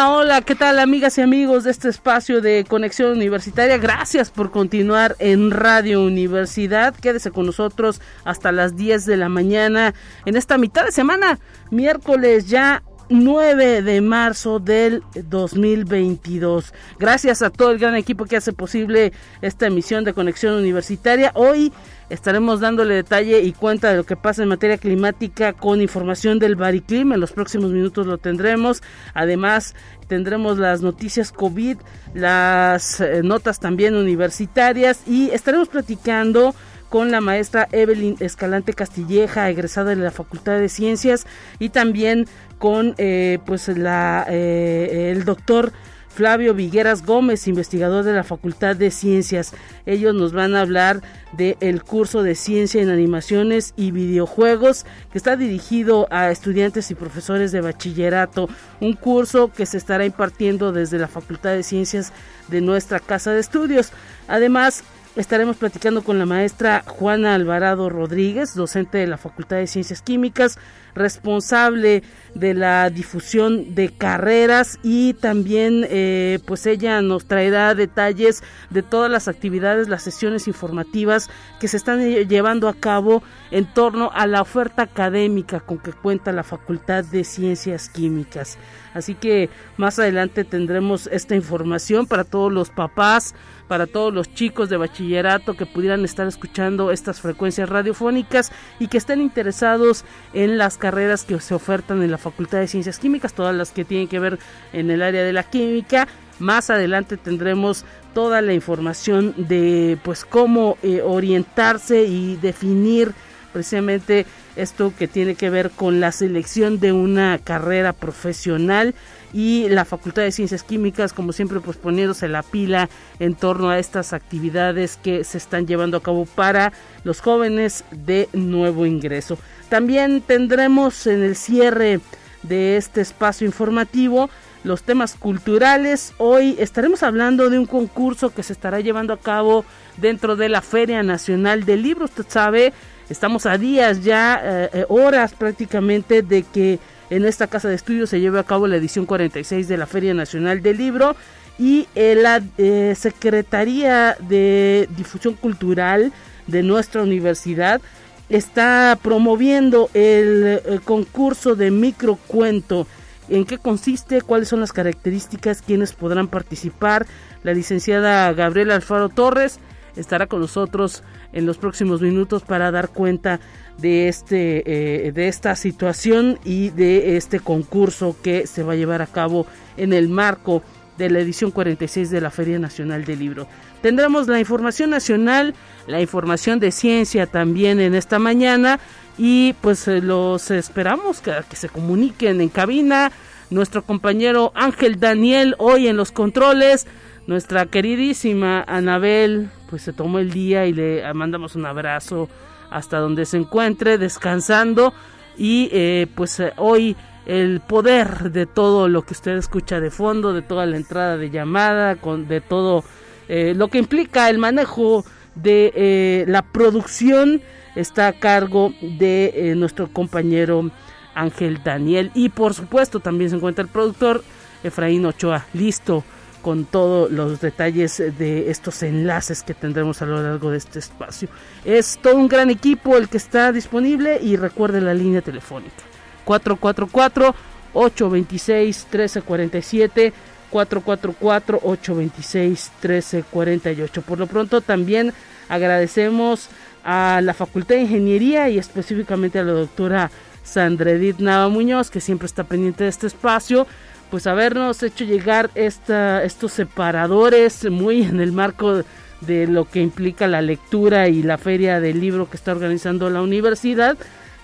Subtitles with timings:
[0.00, 3.78] Hola, ¿qué tal amigas y amigos de este espacio de conexión universitaria?
[3.78, 6.94] Gracias por continuar en Radio Universidad.
[6.94, 9.94] Quédese con nosotros hasta las 10 de la mañana
[10.24, 11.40] en esta mitad de semana,
[11.72, 16.74] miércoles ya 9 de marzo del 2022.
[16.98, 21.32] Gracias a todo el gran equipo que hace posible esta emisión de Conexión Universitaria.
[21.34, 21.72] Hoy
[22.10, 26.56] estaremos dándole detalle y cuenta de lo que pasa en materia climática con información del
[26.56, 27.12] Bariclim.
[27.12, 28.82] En los próximos minutos lo tendremos.
[29.14, 29.74] Además,
[30.06, 31.78] tendremos las noticias COVID,
[32.14, 36.54] las eh, notas también universitarias y estaremos platicando
[36.88, 41.26] con la maestra Evelyn Escalante Castilleja, egresada de la Facultad de Ciencias,
[41.58, 42.26] y también
[42.58, 45.72] con eh, pues la, eh, el doctor
[46.18, 49.52] Flavio Vigueras Gómez, investigador de la Facultad de Ciencias.
[49.86, 51.00] Ellos nos van a hablar
[51.32, 57.52] del curso de Ciencia en Animaciones y Videojuegos que está dirigido a estudiantes y profesores
[57.52, 58.48] de bachillerato,
[58.80, 62.12] un curso que se estará impartiendo desde la Facultad de Ciencias
[62.48, 63.92] de nuestra casa de estudios.
[64.26, 64.82] Además,
[65.18, 70.60] Estaremos platicando con la maestra Juana Alvarado Rodríguez, docente de la Facultad de Ciencias Químicas,
[70.94, 72.04] responsable
[72.36, 79.10] de la difusión de carreras y también eh, pues ella nos traerá detalles de todas
[79.10, 84.40] las actividades, las sesiones informativas que se están llevando a cabo en torno a la
[84.40, 88.56] oferta académica con que cuenta la Facultad de Ciencias Químicas.
[88.94, 93.34] Así que más adelante tendremos esta información para todos los papás,
[93.68, 98.98] para todos los chicos de bachillerato que pudieran estar escuchando estas frecuencias radiofónicas y que
[98.98, 103.54] estén interesados en las carreras que se ofertan en la Facultad de Ciencias Químicas, todas
[103.54, 104.38] las que tienen que ver
[104.72, 106.08] en el área de la química.
[106.38, 107.84] Más adelante tendremos
[108.14, 113.12] toda la información de pues cómo eh, orientarse y definir
[113.58, 114.24] precisamente
[114.54, 118.94] esto que tiene que ver con la selección de una carrera profesional
[119.32, 122.88] y la Facultad de Ciencias Químicas, como siempre, pues poniéndose la pila
[123.18, 128.28] en torno a estas actividades que se están llevando a cabo para los jóvenes de
[128.32, 129.38] nuevo ingreso.
[129.68, 131.98] También tendremos en el cierre
[132.44, 134.30] de este espacio informativo
[134.64, 136.14] los temas culturales.
[136.18, 139.64] Hoy estaremos hablando de un concurso que se estará llevando a cabo
[139.96, 142.04] dentro de la Feria Nacional del Libro.
[142.04, 142.72] Usted sabe,
[143.10, 146.78] estamos a días ya, eh, eh, horas prácticamente de que
[147.10, 150.14] en esta casa de estudios se lleve a cabo la edición 46 de la Feria
[150.14, 151.16] Nacional del Libro
[151.58, 156.12] y eh, la eh, Secretaría de Difusión Cultural
[156.46, 157.80] de nuestra universidad
[158.28, 162.86] está promoviendo el, el concurso de microcuento.
[163.28, 164.22] ¿En qué consiste?
[164.22, 165.62] ¿Cuáles son las características?
[165.62, 167.06] ¿Quiénes podrán participar?
[167.42, 169.58] La licenciada Gabriela Alfaro Torres
[169.98, 173.40] estará con nosotros en los próximos minutos para dar cuenta
[173.78, 179.02] de este eh, de esta situación y de este concurso que se va a llevar
[179.02, 180.62] a cabo en el marco
[180.98, 183.46] de la edición 46 de la Feria Nacional del Libro.
[183.80, 185.54] Tendremos la información nacional,
[185.86, 188.80] la información de ciencia también en esta mañana
[189.16, 193.12] y pues eh, los esperamos que, que se comuniquen en cabina.
[193.50, 196.86] Nuestro compañero Ángel Daniel hoy en los controles,
[197.28, 202.26] nuestra queridísima Anabel pues se tomó el día y le mandamos un abrazo
[202.70, 204.94] hasta donde se encuentre descansando.
[205.36, 206.96] Y eh, pues eh, hoy
[207.26, 211.28] el poder de todo lo que usted escucha de fondo, de toda la entrada de
[211.28, 212.82] llamada, con de todo
[213.28, 217.42] eh, lo que implica el manejo de la producción
[217.76, 220.70] está a cargo de nuestro compañero
[221.14, 222.10] Ángel Daniel.
[222.14, 224.24] Y por supuesto también se encuentra el productor
[224.64, 225.44] Efraín Ochoa.
[225.52, 226.02] Listo
[226.42, 231.28] con todos los detalles de estos enlaces que tendremos a lo largo de este espacio.
[231.64, 235.82] Es todo un gran equipo el que está disponible y recuerde la línea telefónica
[236.24, 237.34] 444
[237.74, 240.12] 826 1347
[240.50, 244.02] 444 826 1348.
[244.02, 245.12] Por lo pronto también
[245.48, 246.48] agradecemos
[246.84, 250.10] a la Facultad de Ingeniería y específicamente a la doctora
[250.42, 253.66] Sandra Edith Nava Muñoz que siempre está pendiente de este espacio
[254.10, 258.82] pues habernos hecho llegar estos separadores muy en el marco
[259.20, 263.22] de lo que implica la lectura y la feria del libro que está organizando la
[263.22, 263.96] universidad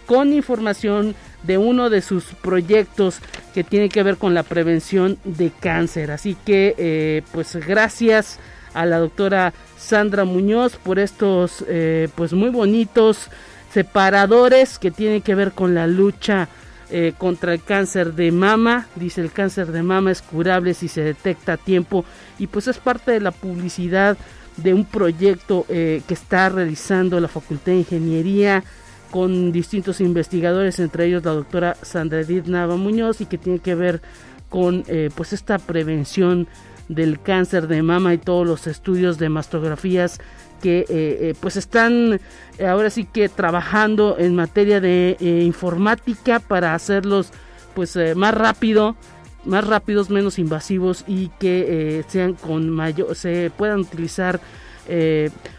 [0.06, 3.19] con información de uno de sus proyectos
[3.55, 6.10] que tiene que ver con la prevención de cáncer.
[6.10, 8.38] Así que eh, pues gracias
[8.75, 13.28] a la doctora Sandra Muñoz por estos eh, pues muy bonitos
[13.72, 16.49] separadores que tienen que ver con la lucha
[16.96, 18.87] eh, contra el cáncer de mama.
[18.94, 22.05] Dice el cáncer de mama es curable si se detecta a tiempo
[22.38, 24.17] y pues es parte de la publicidad
[24.58, 28.62] de un proyecto eh, que está realizando la Facultad de Ingeniería
[29.11, 33.75] con distintos investigadores, entre ellos la doctora Sandra Edith Nava Muñoz y que tiene que
[33.75, 34.00] ver
[34.49, 36.46] con eh, pues esta prevención
[36.88, 40.20] del cáncer de mama y todos los estudios de mastografías
[40.62, 42.20] que eh, eh, pues están
[42.66, 47.32] ahora sí que trabajando en materia de informática para hacerlos
[47.75, 48.96] pues más rápido
[49.44, 54.40] más rápidos menos invasivos y que sean con mayor se puedan utilizar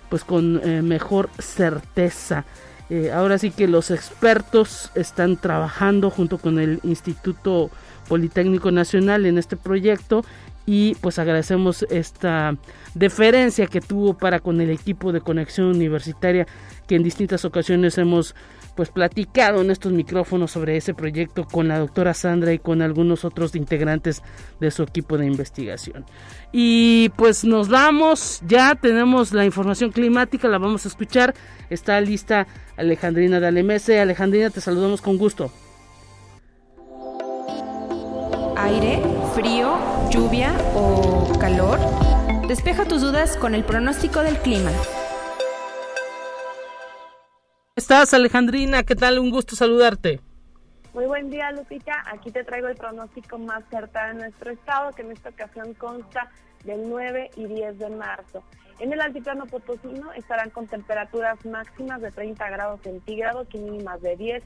[0.10, 2.46] pues con mejor certeza.
[3.14, 7.70] Ahora sí que los expertos están trabajando junto con el instituto
[8.08, 10.24] Politécnico Nacional en este proyecto
[10.66, 12.58] y pues agradecemos esta
[12.94, 16.48] deferencia que tuvo para con el equipo de conexión universitaria
[16.88, 18.36] que en distintas ocasiones hemos
[18.76, 23.24] pues platicado en estos micrófonos sobre ese proyecto con la doctora Sandra y con algunos
[23.24, 24.22] otros integrantes
[24.60, 26.06] de su equipo de investigación.
[26.52, 31.34] Y pues nos vamos, ya tenemos la información climática, la vamos a escuchar,
[31.70, 34.02] está lista Alejandrina Dalemese.
[34.02, 35.52] Alejandrina, te saludamos con gusto
[38.58, 39.02] aire,
[39.34, 39.78] frío,
[40.10, 41.80] lluvia o calor?
[42.48, 44.72] Despeja tus dudas con el pronóstico del clima.
[47.76, 48.84] ¿Estás, Alejandrina?
[48.84, 49.20] ¿Qué tal?
[49.20, 50.22] Un gusto saludarte.
[50.94, 52.04] Muy buen día, Lupita.
[52.08, 56.32] Aquí te traigo el pronóstico más cercano de nuestro estado, que en esta ocasión consta
[56.64, 58.44] del 9 y 10 de marzo.
[58.80, 64.16] En el altiplano potosino estarán con temperaturas máximas de 30 grados centígrados y mínimas de
[64.16, 64.44] 10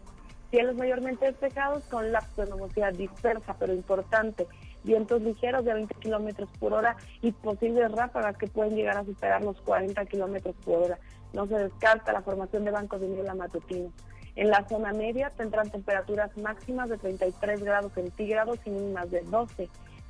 [0.50, 4.48] Cielos mayormente despejados con lapso de nubosidad dispersa pero importante.
[4.84, 9.44] Vientos ligeros de 20 kilómetros por hora y posibles ráfagas que pueden llegar a superar
[9.44, 11.00] los 40 kilómetros por hora.
[11.34, 13.92] No se descarta la formación de bancos de niebla matutino.
[14.36, 19.70] En la zona media tendrán temperaturas máximas de 33 grados centígrados y mínimas de 12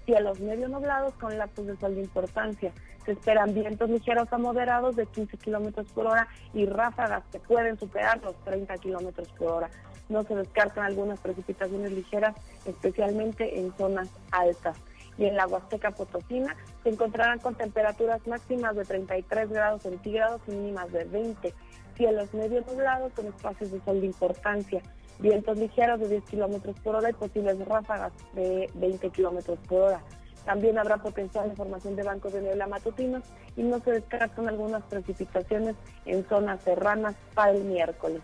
[0.10, 2.72] cielos medio nublados con lapsos de sol de importancia.
[3.06, 7.78] Se esperan vientos ligeros a moderados de 15 kilómetros por hora y ráfagas que pueden
[7.78, 9.70] superar los 30 kilómetros por hora.
[10.10, 12.36] No se descartan algunas precipitaciones ligeras,
[12.66, 14.78] especialmente en zonas altas.
[15.18, 20.52] Y en la Huasteca Potosina se encontrarán con temperaturas máximas de 33 grados centígrados y
[20.52, 21.54] mínimas de 20.
[21.96, 24.82] Cielos medio nublados con espacios de sol de importancia
[25.20, 30.02] vientos ligeros de 10 kilómetros por hora y posibles ráfagas de 20 kilómetros por hora.
[30.46, 33.24] También habrá potencial de formación de bancos de niebla matutinos
[33.56, 38.22] y no se descartan algunas precipitaciones en zonas serranas para el miércoles.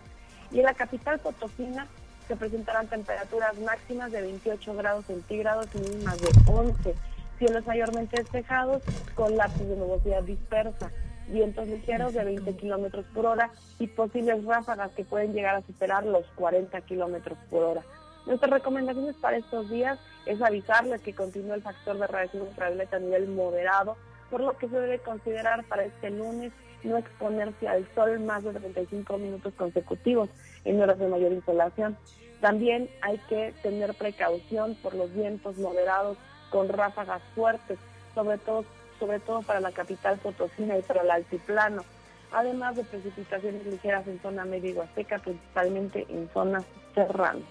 [0.50, 1.86] Y en la capital Potosina
[2.28, 6.94] se presentarán temperaturas máximas de 28 grados centígrados y mínimas de 11.
[7.38, 8.82] Cielos mayormente despejados
[9.14, 10.90] con lapsos de nubosidad dispersa
[11.28, 16.04] vientos ligeros de 20 kilómetros por hora y posibles ráfagas que pueden llegar a superar
[16.04, 17.82] los 40 kilómetros por hora.
[18.26, 23.00] Nuestras recomendaciones para estos días es avisarles que continúa el factor de radiación ultravioleta a
[23.00, 23.96] nivel moderado,
[24.30, 26.52] por lo que se debe considerar para este lunes
[26.84, 30.28] no exponerse al sol más de 35 minutos consecutivos
[30.64, 31.96] en horas de mayor insolación.
[32.40, 36.16] También hay que tener precaución por los vientos moderados
[36.50, 37.78] con ráfagas fuertes,
[38.14, 38.64] sobre todo
[38.98, 41.84] sobre todo para la capital Potosina y para el altiplano,
[42.32, 47.44] además de precipitaciones ligeras en zona media y huasteca, principalmente en zonas serranas.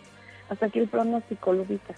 [0.49, 1.95] Hasta aquí el pronóstico, Lubita.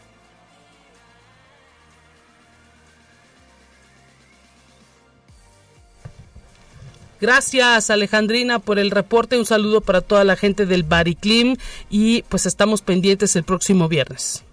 [7.20, 11.58] Gracias Alejandrina por el reporte, un saludo para toda la gente del Bariclim
[11.90, 14.44] y pues estamos pendientes el próximo viernes.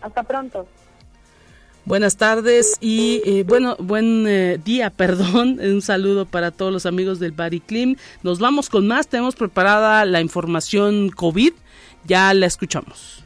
[0.00, 0.66] Hasta pronto.
[1.84, 5.58] Buenas tardes y eh, bueno, buen eh, día, perdón.
[5.58, 7.96] Un saludo para todos los amigos del Bariclim.
[8.22, 9.08] Nos vamos con más.
[9.08, 11.54] Tenemos preparada la información COVID.
[12.04, 13.24] Ya la escuchamos.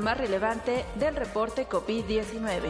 [0.00, 2.60] Más relevante del reporte COVID-19.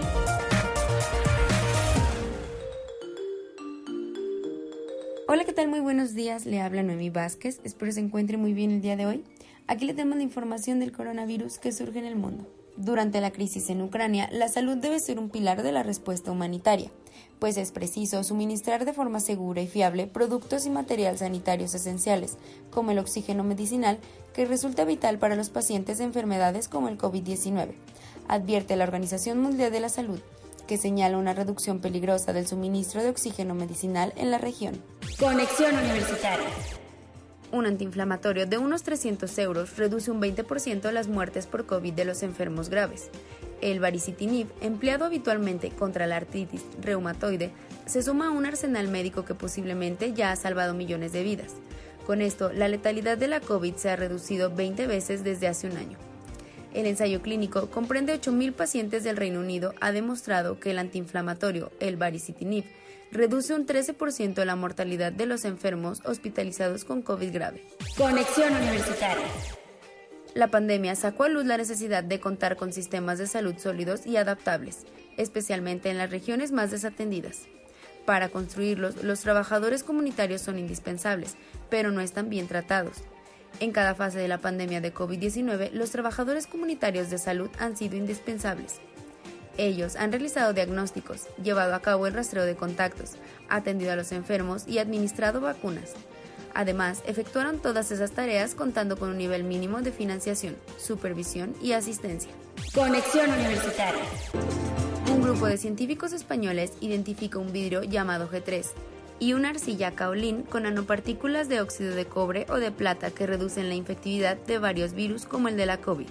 [5.27, 5.69] Hola, ¿qué tal?
[5.69, 6.47] Muy buenos días.
[6.47, 7.61] Le habla Noemí Vázquez.
[7.65, 9.25] Espero se encuentre muy bien el día de hoy.
[9.67, 12.47] Aquí le tenemos la información del coronavirus que surge en el mundo.
[12.77, 16.91] Durante la crisis en Ucrania, la salud debe ser un pilar de la respuesta humanitaria,
[17.39, 22.37] pues es preciso suministrar de forma segura y fiable productos y materiales sanitarios esenciales,
[22.71, 23.99] como el oxígeno medicinal,
[24.35, 27.73] que resulta vital para los pacientes de enfermedades como el COVID-19,
[28.29, 30.21] advierte la Organización Mundial de la Salud,
[30.67, 34.83] que señala una reducción peligrosa del suministro de oxígeno medicinal en la región.
[35.19, 36.49] Conexión Universitaria
[37.53, 42.23] Un antiinflamatorio de unos 300 euros reduce un 20% las muertes por COVID de los
[42.23, 43.11] enfermos graves.
[43.61, 47.51] El baricitinib, empleado habitualmente contra la artritis reumatoide,
[47.87, 51.55] se suma a un arsenal médico que posiblemente ya ha salvado millones de vidas.
[52.07, 55.77] Con esto, la letalidad de la COVID se ha reducido 20 veces desde hace un
[55.77, 55.99] año.
[56.73, 61.97] El ensayo clínico comprende 8.000 pacientes del Reino Unido ha demostrado que el antiinflamatorio, el
[61.97, 62.65] baricitinib,
[63.11, 67.65] reduce un 13% la mortalidad de los enfermos hospitalizados con COVID grave.
[67.97, 69.27] Conexión Universitaria.
[70.37, 74.19] La pandemia sacó a luz la necesidad de contar con sistemas de salud sólidos y
[74.19, 74.85] adaptables,
[75.17, 77.47] especialmente en las regiones más desatendidas.
[78.05, 81.37] Para construirlos, los trabajadores comunitarios son indispensables,
[81.71, 82.99] pero no están bien tratados.
[83.61, 87.97] En cada fase de la pandemia de COVID-19, los trabajadores comunitarios de salud han sido
[87.97, 88.75] indispensables.
[89.57, 93.13] Ellos han realizado diagnósticos, llevado a cabo el rastreo de contactos,
[93.49, 95.95] atendido a los enfermos y administrado vacunas.
[96.57, 102.31] Además, efectuaron todas esas tareas contando con un nivel mínimo de financiación, supervisión y asistencia.
[102.73, 104.01] Conexión Universitaria.
[105.13, 108.65] Un grupo de científicos españoles identifica un vidrio llamado G3
[109.19, 113.69] y una arcilla kaolin con nanopartículas de óxido de cobre o de plata que reducen
[113.69, 116.09] la infectividad de varios virus como el de la COVID.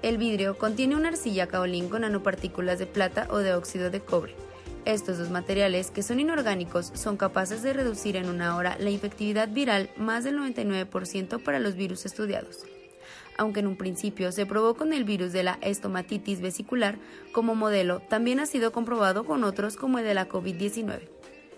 [0.00, 4.34] El vidrio contiene una arcilla kaolin con nanopartículas de plata o de óxido de cobre
[4.84, 9.48] estos dos materiales, que son inorgánicos, son capaces de reducir en una hora la infectividad
[9.48, 12.64] viral más del 99% para los virus estudiados.
[13.38, 16.98] Aunque en un principio se probó con el virus de la estomatitis vesicular
[17.32, 21.00] como modelo, también ha sido comprobado con otros como el de la COVID-19.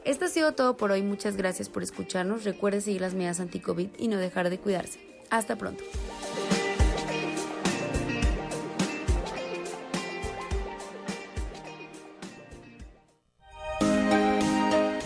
[0.05, 3.89] Esto ha sido todo por hoy, muchas gracias por escucharnos, recuerde seguir las medidas anti-COVID
[3.99, 5.01] y no dejar de cuidarse.
[5.31, 5.85] Hasta pronto.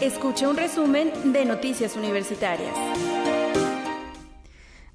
[0.06, 3.15] Escuche un resumen de Noticias Universitarias.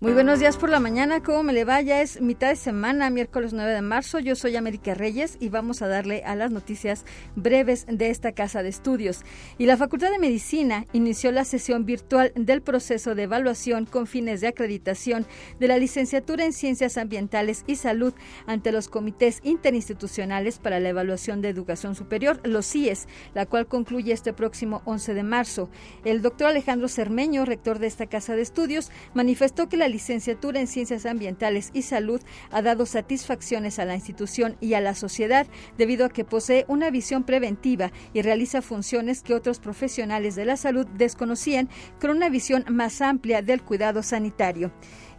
[0.04, 1.80] Muy buenos días por la mañana, ¿cómo me le va?
[1.80, 4.18] Ya es mitad de semana, miércoles 9 de marzo.
[4.18, 7.06] Yo soy América Reyes y vamos a darle a las noticias
[7.36, 9.22] breves de esta casa de estudios.
[9.60, 14.42] Y la Facultad de Medicina inició la sesión virtual del proceso de evaluación con fines
[14.42, 15.28] de acreditación
[15.60, 18.16] de la licenciatura en Ciencias Ambientales y Salud
[18.48, 24.14] ante los comités interinstitucionales para la evaluación de educación superior, los CIES, la cual concluye
[24.14, 25.70] este próximo 11 de marzo.
[26.04, 30.68] El doctor Alejandro Cermeño, rector de esta casa de estudios, manifestó que la licenciatura en
[30.68, 35.46] Ciencias Ambientales y Salud ha dado satisfacciones a la institución y a la sociedad
[35.78, 40.58] debido a que posee una visión preventiva y realiza funciones que otros profesionales de la
[40.58, 41.70] salud desconocían
[42.00, 44.72] con una visión más amplia del cuidado sanitario.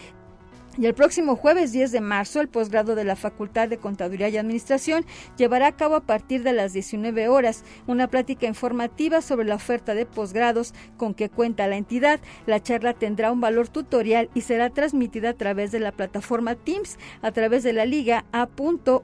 [0.77, 4.37] Y el próximo jueves 10 de marzo, el posgrado de la Facultad de Contaduría y
[4.37, 9.55] Administración llevará a cabo a partir de las 19 horas una plática informativa sobre la
[9.55, 12.19] oferta de posgrados con que cuenta la entidad.
[12.47, 16.99] La charla tendrá un valor tutorial y será transmitida a través de la plataforma Teams
[17.23, 18.95] a través de la liga a.uaslp.mx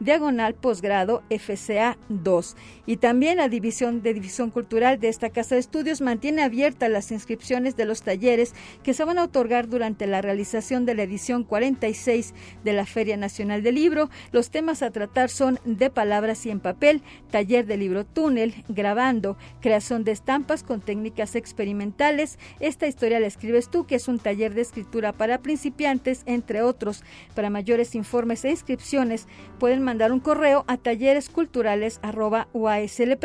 [0.00, 2.56] diagonal posgrado FCA 2.
[2.86, 7.12] Y también la División de División Cultural de esta Casa de Estudios mantiene abiertas las
[7.12, 12.32] inscripciones de los talleres que se van a durante la realización de la edición 46
[12.62, 14.08] de la Feria Nacional del Libro.
[14.30, 19.36] Los temas a tratar son de palabras y en papel, taller de libro túnel, grabando,
[19.60, 22.38] creación de estampas con técnicas experimentales.
[22.60, 27.02] Esta historia la escribes tú, que es un taller de escritura para principiantes, entre otros.
[27.34, 29.26] Para mayores informes e inscripciones
[29.58, 33.24] pueden mandar un correo a talleresculturales.uaslp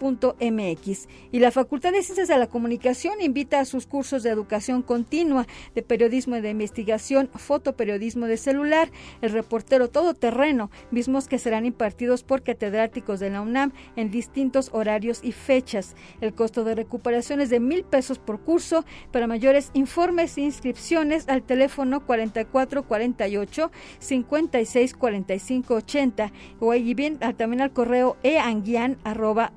[0.00, 4.82] mx y la Facultad de Ciencias de la Comunicación invita a sus cursos de educación
[4.82, 8.90] continua de periodismo de investigación, fotoperiodismo de celular,
[9.22, 15.20] el reportero todoterreno, mismos que serán impartidos por catedráticos de la UNAM en distintos horarios
[15.22, 15.94] y fechas.
[16.20, 18.84] El costo de recuperación es de mil pesos por curso.
[19.10, 27.62] Para mayores informes e inscripciones al teléfono 4448 56 45 80 o ahí bien también
[27.62, 29.52] al correo eanguian arroba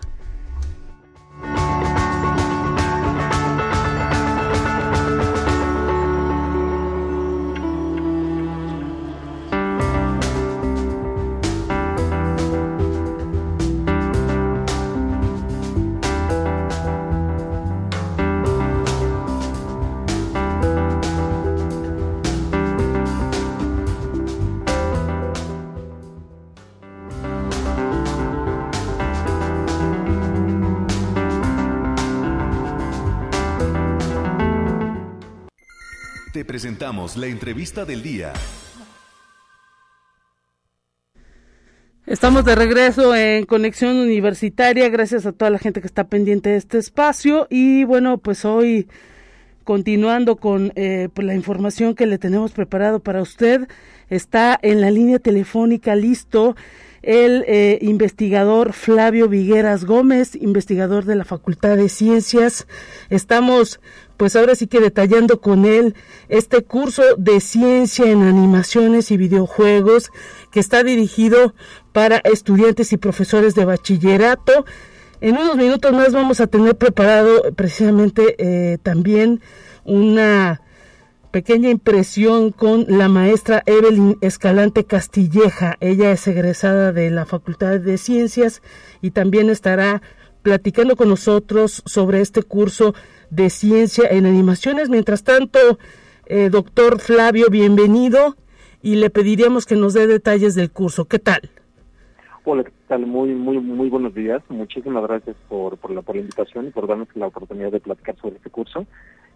[36.78, 38.34] La entrevista del día.
[42.04, 46.56] Estamos de regreso en Conexión Universitaria, gracias a toda la gente que está pendiente de
[46.56, 48.88] este espacio y bueno, pues hoy
[49.64, 53.68] continuando con eh, pues la información que le tenemos preparado para usted,
[54.10, 56.56] está en la línea telefónica listo
[57.06, 62.66] el eh, investigador Flavio Vigueras Gómez, investigador de la Facultad de Ciencias.
[63.10, 63.80] Estamos
[64.16, 65.94] pues ahora sí que detallando con él
[66.28, 70.10] este curso de ciencia en animaciones y videojuegos
[70.50, 71.54] que está dirigido
[71.92, 74.64] para estudiantes y profesores de bachillerato.
[75.20, 79.40] En unos minutos más vamos a tener preparado precisamente eh, también
[79.84, 80.60] una
[81.30, 85.76] pequeña impresión con la maestra Evelyn Escalante Castilleja.
[85.80, 88.62] Ella es egresada de la Facultad de Ciencias
[89.02, 90.00] y también estará
[90.40, 92.94] platicando con nosotros sobre este curso
[93.30, 94.88] de ciencia en animaciones.
[94.88, 95.58] Mientras tanto,
[96.26, 98.36] eh, doctor Flavio, bienvenido
[98.82, 101.06] y le pediríamos que nos dé detalles del curso.
[101.06, 101.50] ¿Qué tal?
[102.44, 103.06] Hola, ¿qué tal?
[103.06, 104.40] Muy, muy, muy buenos días.
[104.48, 108.16] Muchísimas gracias por, por, la, por la invitación y por darnos la oportunidad de platicar
[108.16, 108.86] sobre este curso.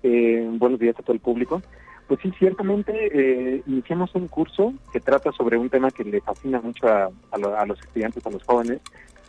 [0.02, 1.60] Eh, buenos días a todo el público.
[2.06, 6.60] Pues sí, ciertamente eh, iniciamos un curso que trata sobre un tema que le fascina
[6.60, 8.80] mucho a, a los estudiantes, a los jóvenes,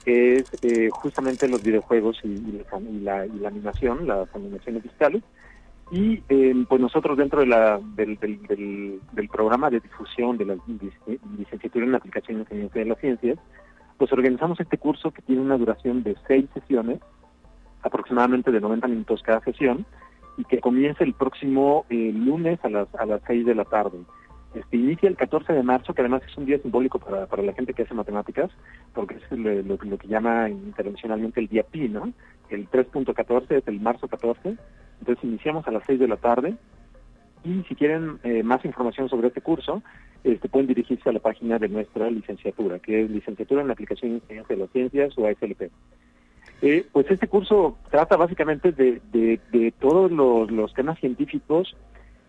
[0.04, 2.64] que es eh, justamente los videojuegos y,
[3.02, 5.24] la, animación, las animaciones digitales.
[5.92, 10.56] Y eh, pues nosotros dentro de la, del, del, programa de difusión de la
[11.38, 13.38] licenciatura en aplicación y de las ciencias,
[13.98, 17.00] pues organizamos este curso que tiene una duración de seis sesiones,
[17.84, 19.86] aproximadamente de 90 minutos cada sesión,
[20.38, 24.00] y que comienza el próximo eh, lunes a las, a las 6 de la tarde.
[24.54, 27.54] Este, inicia el 14 de marzo, que además es un día simbólico para, para la
[27.54, 28.52] gente que hace matemáticas,
[28.94, 32.12] porque es lo, que llama internacionalmente el día pi, ¿no?
[32.50, 34.58] El 3.14 es el marzo 14,
[35.00, 36.56] entonces iniciamos a las 6 de la tarde,
[37.46, 39.82] y si quieren eh, más información sobre este curso,
[40.24, 44.34] este, pueden dirigirse a la página de nuestra licenciatura, que es Licenciatura en Aplicación y
[44.34, 45.72] de las Ciencias o ASLP.
[46.62, 51.76] Eh, pues este curso trata básicamente de, de, todos los, los temas científicos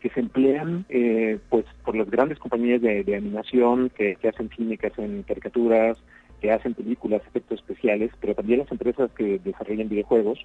[0.03, 4.88] que se emplean eh, pues por las grandes compañías de, animación que, hacen cine, que
[4.88, 5.97] hacen caricaturas,
[6.41, 10.45] que hacen películas, efectos especiales, pero también las empresas que desarrollan videojuegos,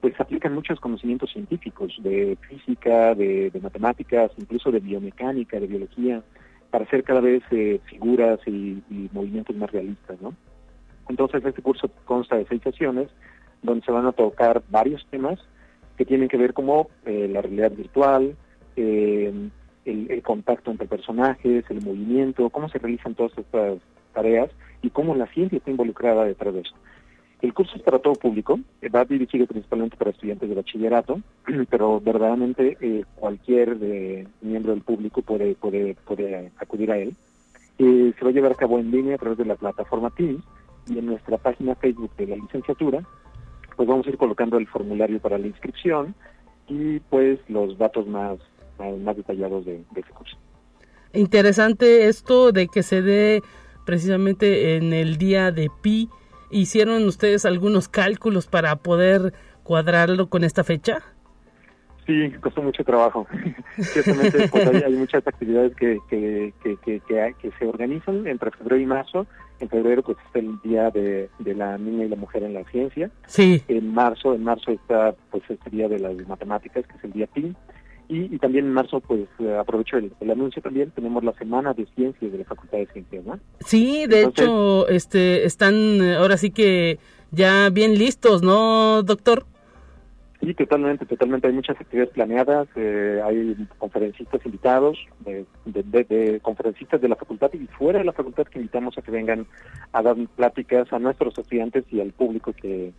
[0.00, 6.24] pues aplican muchos conocimientos científicos de física, de, matemáticas, incluso de biomecánica, de biología,
[6.70, 8.82] para hacer cada vez eh, figuras y,
[9.12, 10.34] movimientos más realistas, ¿no?
[11.08, 13.08] Entonces este curso consta de seis sesiones
[13.62, 15.38] donde se van a tocar varios temas
[15.96, 18.36] que tienen que ver como eh, la realidad virtual,
[18.78, 19.50] eh,
[19.84, 23.78] el, contacto entre personajes, el movimiento, cómo se realizan todas estas
[24.12, 24.50] tareas
[24.82, 26.74] y cómo la ciencia está involucrada detrás de eso.
[27.40, 31.20] El curso es para todo público, eh, va dirigido principalmente para estudiantes de bachillerato,
[31.70, 37.14] pero verdaderamente eh, cualquier eh, miembro del público puede, puede, puede acudir a él.
[37.78, 40.42] se va a llevar a cabo en línea a través de la plataforma Teams
[40.88, 43.02] y en nuestra página Facebook de la licenciatura,
[43.76, 46.14] pues vamos a ir colocando el formulario para la inscripción
[46.66, 48.38] y pues los datos más,
[48.78, 50.36] más, detallados de, de ese curso.
[51.12, 53.42] Interesante esto de que se dé
[53.86, 56.10] precisamente en el día de Pi
[56.50, 61.02] ¿Hicieron ustedes algunos cálculos para poder cuadrarlo con esta fecha?
[62.06, 63.26] Sí, costó mucho trabajo.
[63.76, 69.26] Ciertamente pues, hay, muchas actividades que, que, que, que, se organizan entre febrero y marzo.
[69.60, 72.64] En febrero pues está el Día de, de, la Niña y la Mujer en la
[72.64, 73.10] Ciencia.
[73.26, 73.62] Sí.
[73.68, 77.26] En marzo, en marzo está pues este Día de las Matemáticas, que es el Día
[77.26, 77.54] PIN.
[78.08, 82.32] Y, también en marzo, pues eh, aprovecho el, anuncio también, tenemos la Semana de Ciencias
[82.32, 83.38] de la Facultad de Ciencias, ¿no?
[83.60, 86.98] Sí, de hecho, este, están eh, ahora sí que
[87.30, 89.44] ya bien listos, ¿no, doctor?
[90.40, 91.48] Sí, totalmente, totalmente.
[91.48, 97.66] Hay muchas actividades planeadas, eh, hay conferencistas invitados, de, de, conferencistas de la facultad y
[97.66, 99.46] fuera de la facultad que invitamos a que vengan
[99.92, 102.92] a dar pláticas a nuestros estudiantes y al público que,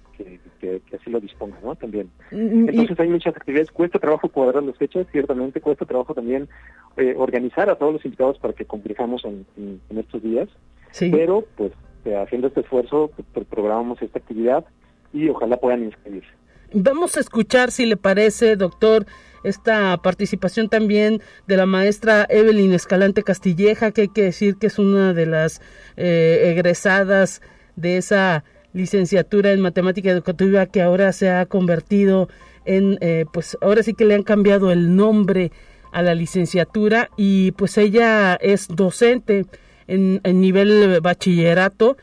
[0.60, 1.76] que, así lo disponga, ¿no?
[1.76, 2.12] También.
[2.32, 3.72] Mm, Entonces hay muchas actividades.
[3.72, 5.62] Cuesta trabajo cuadrar las fechas, ciertamente.
[5.62, 6.50] Cuesta trabajo también
[6.98, 10.50] eh, organizar a todos los invitados para que convirjamos en, en, estos días.
[10.92, 11.10] Sí.
[11.10, 11.72] Pero, pues,
[12.04, 14.66] eh, haciendo este esfuerzo, pues, programamos esta actividad
[15.14, 16.30] y ojalá puedan inscribirse.
[16.74, 19.08] Vamos a escuchar, si le parece, doctor,
[19.44, 24.78] esta participación también de la maestra Evelyn Escalante Castilleja, que hay que decir que es
[24.78, 25.62] una de las
[25.98, 27.42] eh, egresadas
[27.76, 32.30] de esa licenciatura en matemática educativa que ahora se ha convertido
[32.66, 35.52] en, eh, pues ahora sí que le han cambiado el nombre
[35.92, 39.48] a la licenciatura y pues ella es docente
[39.88, 41.98] en, en nivel bachillerato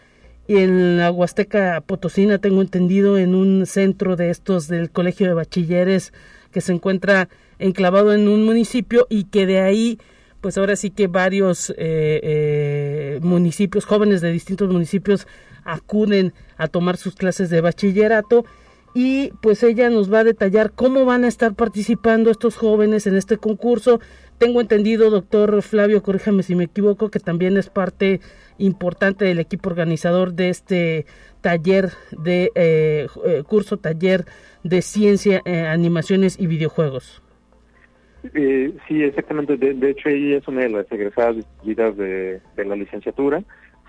[0.49, 5.35] y en la Huasteca Potosina, tengo entendido, en un centro de estos del Colegio de
[5.35, 6.13] Bachilleres
[6.53, 7.29] que se encuentra
[7.59, 9.99] enclavado en un municipio y que de ahí,
[10.41, 15.27] pues ahora sí que varios eh, eh, municipios, jóvenes de distintos municipios
[15.65, 18.45] acuden a tomar sus clases de bachillerato
[18.95, 23.17] y pues ella nos va a detallar cómo van a estar participando estos jóvenes en
[23.17, 24.01] este concurso.
[24.39, 28.21] Tengo entendido, doctor Flavio, corríjame si me equivoco, que también es parte
[28.59, 31.07] importante del equipo organizador de este
[31.41, 34.25] taller de eh, eh, curso taller
[34.65, 37.23] de ciencia, eh, animaciones y videojuegos.
[38.33, 39.57] sí, exactamente.
[39.57, 43.43] De, hecho, ella es una de las egresadas distinguidas de, la licenciatura.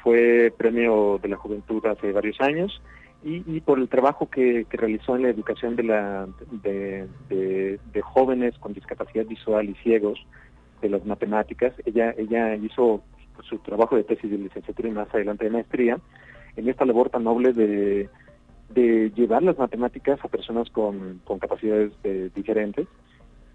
[0.04, 2.82] Fue premio de la juventud hace varios años
[3.24, 8.74] y, por el trabajo que, realizó en la educación de, la, de, de, jóvenes con
[8.74, 10.20] discapacidad visual y ciegos
[10.82, 11.74] de las matemáticas.
[11.86, 13.02] Ella, ella hizo
[13.48, 16.00] su trabajo de tesis de licenciatura y más adelante de maestría,
[16.56, 18.10] en esta labor tan noble de,
[19.16, 22.88] llevar las matemáticas a personas con, capacidades eh, diferentes.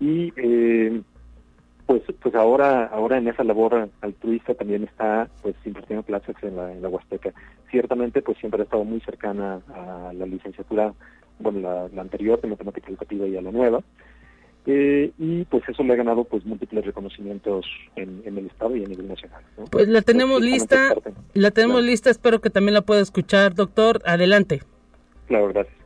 [0.00, 1.00] Y eh,
[1.86, 6.72] pues pues ahora ahora en esa labor altruista también está pues impartiendo clases en la,
[6.72, 7.32] en la Huasteca.
[7.70, 10.92] Ciertamente pues siempre ha estado muy cercana a la licenciatura
[11.38, 13.80] bueno la anterior de matemática educativa y a la nueva
[14.66, 18.88] eh, y pues eso le ha ganado pues múltiples reconocimientos en, el estado y a
[18.88, 19.42] nivel nacional.
[19.70, 20.94] Pues la tenemos lista,
[21.34, 24.00] la tenemos lista, espero que también la pueda escuchar, doctor.
[24.04, 24.62] Adelante.
[25.26, 25.81] Claro, gracias.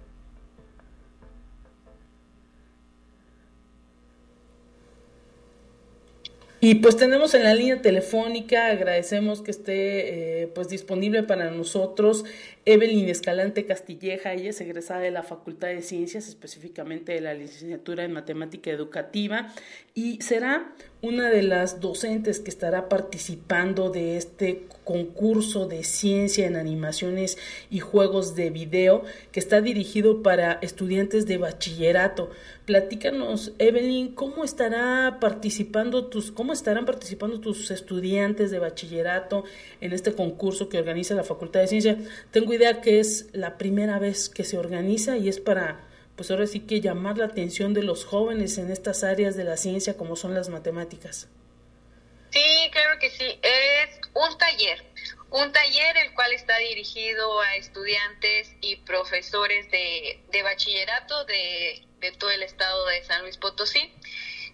[6.69, 12.25] Y pues tenemos en la línea telefónica, agradecemos que esté eh, pues disponible para nosotros
[12.65, 18.03] Evelyn Escalante Castilleja, ella es egresada de la Facultad de Ciencias, específicamente de la licenciatura
[18.03, 19.55] en Matemática Educativa,
[19.95, 20.73] y será
[21.07, 27.39] una de las docentes que estará participando de este concurso de ciencia en animaciones
[27.71, 32.31] y juegos de video que está dirigido para estudiantes de bachillerato.
[32.65, 39.45] Platícanos, Evelyn, ¿cómo estará participando tus, cómo estarán participando tus estudiantes de bachillerato
[39.81, 41.99] en este concurso que organiza la Facultad de Ciencia?
[42.33, 46.47] Tengo idea que es la primera vez que se organiza y es para pues ahora
[46.47, 50.17] sí que llamar la atención de los jóvenes en estas áreas de la ciencia como
[50.17, 51.29] son las matemáticas.
[52.31, 53.39] Sí, claro que sí.
[53.43, 54.85] Es un taller,
[55.31, 61.87] un taller el cual está dirigido a estudiantes y profesores de, bachillerato de,
[62.19, 63.93] todo el estado de San Luis Potosí.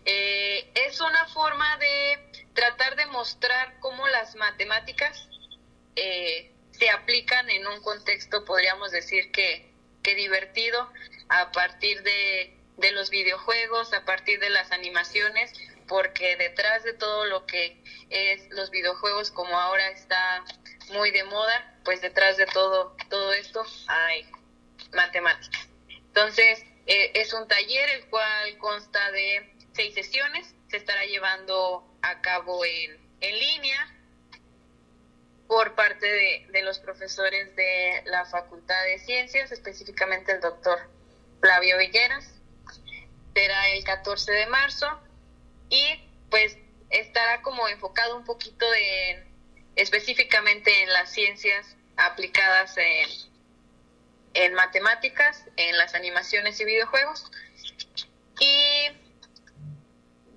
[0.05, 5.29] Eh, es una forma de tratar de mostrar cómo las matemáticas
[5.95, 9.72] eh, se aplican en un contexto, podríamos decir que,
[10.03, 10.91] que divertido,
[11.29, 15.53] a partir de, de los videojuegos, a partir de las animaciones,
[15.89, 20.45] porque detrás de todo lo que es los videojuegos como ahora está
[20.91, 24.27] muy de moda, pues detrás de todo, todo esto hay
[24.93, 25.69] matemáticas.
[25.89, 32.21] Entonces, eh, es un taller el cual consta de seis sesiones, se estará llevando a
[32.21, 34.02] cabo en, en línea
[35.53, 36.07] por parte
[36.51, 40.79] de, los profesores de la Facultad de Ciencias, específicamente el doctor
[41.43, 42.25] Flavio Villeras.
[43.35, 44.87] Será el 14 de marzo
[45.69, 45.85] y
[46.31, 46.57] pues
[46.89, 49.31] estará como enfocado un poquito en
[49.77, 53.11] específicamente en las ciencias aplicadas en,
[54.33, 57.31] en matemáticas, en las animaciones y videojuegos.
[58.41, 58.89] Y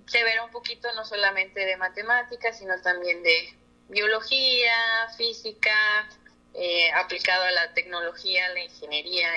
[0.08, 3.56] se verá un poquito no solamente de matemáticas, sino también de
[3.89, 4.73] biología,
[5.17, 6.09] física,
[6.53, 9.29] eh, aplicado a la tecnología, la ingeniería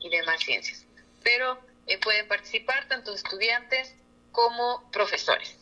[0.00, 0.86] y, demás ciencias.
[1.22, 3.94] Pero eh, pueden participar tanto estudiantes
[4.32, 5.56] como profesores.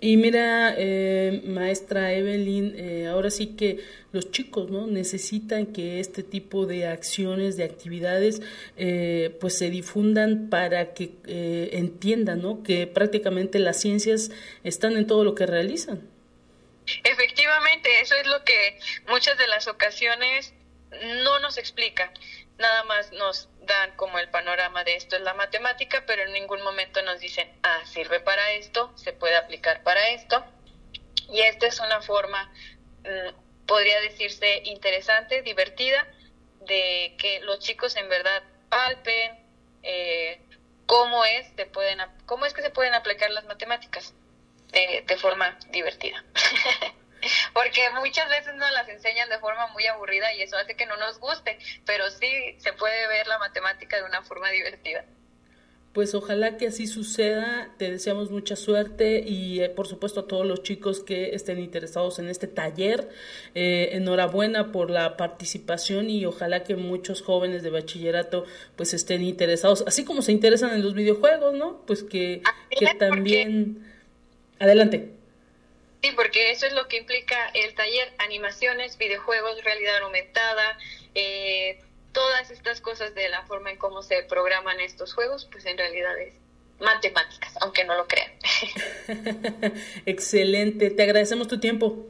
[0.00, 3.80] Y mira, eh, maestra Evelyn, eh, ahora sí que
[4.12, 8.40] los chicos no necesitan que este tipo de acciones, de actividades,
[8.76, 11.10] eh, pues se difundan para que
[11.72, 12.62] entiendan, ¿no?
[12.62, 14.30] Que prácticamente las ciencias
[14.62, 16.00] están en todo lo que realizan.
[17.04, 20.54] Efectivamente, eso es lo que muchas de las ocasiones
[21.24, 22.10] no nos explican.
[22.58, 26.62] Nada más nos dan como el panorama de esto es la matemática, pero en ningún
[26.62, 30.44] momento nos dicen, ah, sirve para esto, se puede aplicar para esto.
[31.30, 32.52] Y esta es una forma,
[33.04, 36.06] mm, podría decirse, interesante, divertida,
[36.60, 39.46] de que los chicos en verdad palpen
[39.82, 40.40] eh,
[40.86, 44.14] cómo, es, se pueden, cómo es que se pueden aplicar las matemáticas
[44.72, 46.24] de, de forma divertida.
[47.52, 50.96] porque muchas veces nos las enseñan de forma muy aburrida y eso hace que no
[50.96, 55.04] nos guste, pero sí se puede ver la matemática de una forma divertida.
[55.94, 60.46] Pues ojalá que así suceda, te deseamos mucha suerte y eh, por supuesto a todos
[60.46, 63.08] los chicos que estén interesados en este taller,
[63.54, 68.44] eh, enhorabuena por la participación y ojalá que muchos jóvenes de bachillerato
[68.76, 71.82] pues estén interesados, así como se interesan en los videojuegos, ¿no?
[71.86, 73.87] Pues que, que también...
[74.58, 75.12] Adelante.
[76.02, 80.78] Sí, porque eso es lo que implica el taller, animaciones, videojuegos, realidad aumentada,
[81.14, 81.80] eh,
[82.12, 86.16] todas estas cosas de la forma en cómo se programan estos juegos, pues en realidad
[86.18, 86.34] es
[86.80, 88.30] matemáticas, aunque no lo crean.
[90.06, 92.06] Excelente, te agradecemos tu tiempo.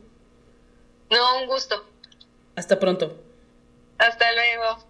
[1.11, 1.89] No, un gusto.
[2.57, 3.23] Hasta pronto.
[3.99, 4.88] Hasta luego.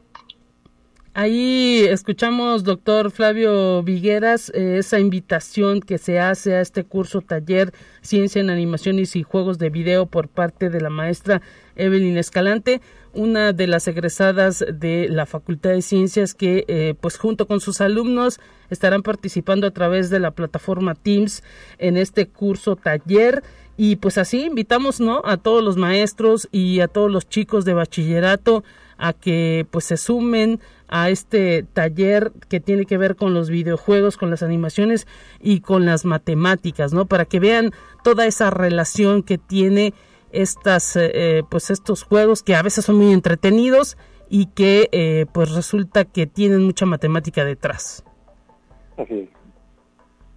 [1.21, 7.73] Ahí escuchamos, doctor Flavio Vigueras, eh, esa invitación que se hace a este curso taller
[8.03, 11.43] Ciencia en Animaciones y Juegos de Video por parte de la maestra
[11.75, 12.81] Evelyn Escalante,
[13.15, 17.81] una de las egresadas de la Facultad de Ciencias que, eh, pues junto con sus
[17.81, 18.39] alumnos,
[18.71, 21.43] estarán participando a través de la plataforma Teams
[21.79, 23.43] en este curso taller.
[23.77, 25.23] Y pues así invitamos, ¿no?
[25.25, 28.63] A todos los maestros y a todos los chicos de bachillerato
[28.99, 34.17] a que pues se sumen a este taller que tiene que ver con los videojuegos,
[34.17, 35.07] con las animaciones
[35.41, 37.07] y con las matemáticas, ¿no?
[37.07, 39.95] Para que vean toda esa relación que tiene
[40.33, 43.97] estas, eh, eh, pues estos juegos que a veces son muy entretenidos
[44.29, 48.05] y que eh, pues resulta que tienen mucha matemática detrás.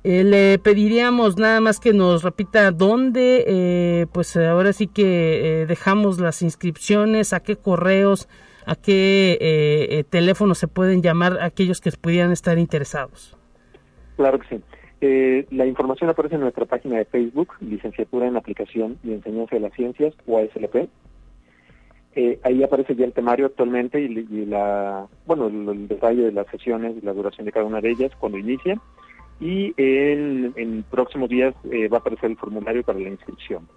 [0.03, 7.33] le pediríamos nada más que nos repita dónde, pues ahora sí que dejamos las inscripciones,
[7.33, 8.27] a qué correos,
[8.65, 13.37] a qué eh, eh, teléfono se pueden llamar aquellos que pudieran estar interesados.
[14.17, 14.61] Claro que sí.
[15.01, 19.61] Eh, la información aparece en nuestra página de Facebook, Licenciatura en Aplicación y Enseñanza de
[19.61, 20.89] las Ciencias, o ASLP.
[22.43, 27.05] ahí aparece ya el temario actualmente y, la, bueno, el, detalle de las sesiones y
[27.05, 28.79] la duración de cada una de ellas cuando inicia.
[29.39, 33.67] Y en, en próximos días va a aparecer el formulario para la inscripción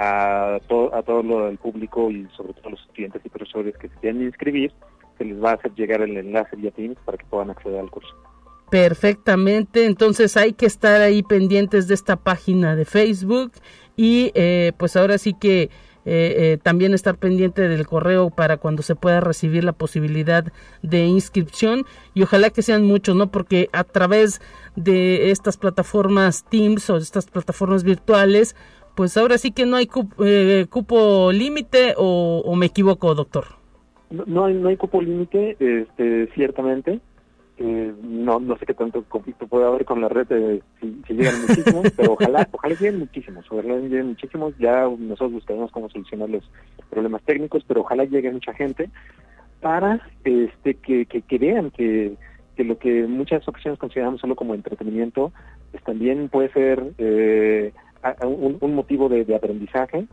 [0.00, 3.88] a, todo, a todo el público y sobre todo a los estudiantes y profesores que
[3.88, 4.72] se quieran inscribir,
[5.18, 7.90] se les va a hacer llegar el enlace vía Teams para que puedan acceder al
[7.90, 8.14] curso.
[8.70, 13.52] Perfectamente, entonces hay que estar ahí pendientes de esta página de Facebook
[13.96, 15.70] y eh, pues ahora sí que eh,
[16.54, 21.84] eh, también estar pendiente del correo para cuando se pueda recibir la posibilidad de inscripción
[22.14, 23.30] y ojalá que sean muchos, ¿no?
[23.30, 24.40] Porque a través
[24.76, 28.54] de estas plataformas Teams o estas plataformas virtuales,
[28.98, 33.44] pues ahora sí que no hay cupo, eh, cupo límite o, me equivoco, doctor.
[34.10, 36.98] No, hay, no hay cupo límite, este, ciertamente.
[37.58, 41.42] Eh, no, no sé qué tanto conflicto puede haber con la red de, si, llegan
[41.42, 46.42] muchísimos, pero ojalá, ojalá lleguen muchísimos, ojalá lleguen muchísimos, ya nosotros buscaremos cómo solucionar los
[46.90, 48.90] problemas técnicos, pero ojalá llegue mucha gente
[49.60, 52.16] para este que, que, vean que,
[52.56, 55.30] que lo que en muchas ocasiones consideramos solo como entretenimiento,
[55.70, 57.72] pues también puede ser eh,
[58.22, 60.06] un, motivo de, aprendizaje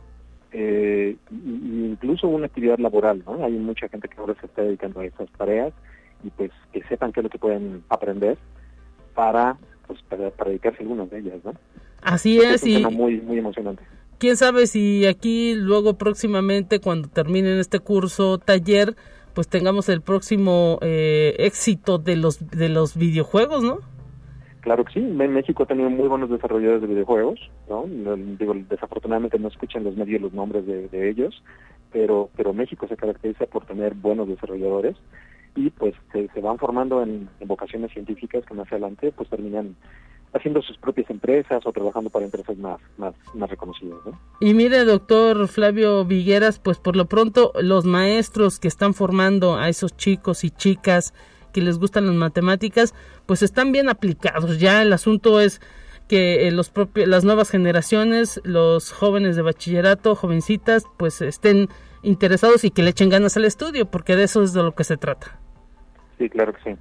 [0.52, 3.44] eh, incluso una actividad laboral, ¿no?
[3.44, 5.72] Hay mucha gente que ahora se está dedicando a esas tareas
[6.24, 8.38] y pues que sepan qué es lo que pueden aprender
[9.14, 11.52] para pues para, dedicarse a algunas de ellas, ¿no?
[12.02, 13.82] Así es, es y muy muy emocionante.
[14.18, 18.96] Quién sabe si aquí luego próximamente cuando terminen este curso taller
[19.34, 23.80] pues tengamos el próximo eh, éxito de los de los videojuegos, ¿no?
[24.66, 27.38] Claro que sí, México ha tenido muy buenos desarrolladores de videojuegos,
[27.70, 27.84] ¿no?
[27.86, 31.40] Digo, desafortunadamente no escuchan los medios los nombres de, ellos,
[31.92, 34.96] pero, pero México se caracteriza por tener buenos desarrolladores
[35.54, 39.76] y pues se, van formando en, vocaciones científicas que más adelante pues terminan
[40.34, 44.00] haciendo sus propias empresas o trabajando para empresas más, más, más reconocidas.
[44.04, 44.18] ¿no?
[44.40, 49.68] Y mire, doctor Flavio Vigueras, pues por lo pronto los maestros que están formando a
[49.68, 51.14] esos chicos y chicas
[51.56, 54.60] que les gustan las matemáticas, pues están bien aplicados.
[54.60, 55.62] Ya el asunto es
[56.06, 61.68] que eh, los propios, las nuevas generaciones, los jóvenes de bachillerato, jovencitas, pues estén
[62.02, 64.84] interesados y que le echen ganas al estudio, porque de eso es de lo que
[64.84, 65.40] se trata.
[66.18, 66.78] Sí, claro que sí.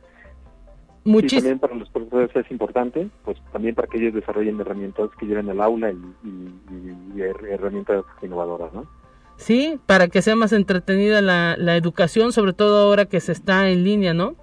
[1.05, 5.25] Muchis también para los profesores es importante, pues también para que ellos desarrollen herramientas que
[5.25, 8.85] lleven al aula y, herramientas innovadoras, ¿no?
[9.37, 13.69] Sí, para que sea más entretenida la, la educación, sobre todo ahora que se está
[13.69, 14.35] en línea, ¿no?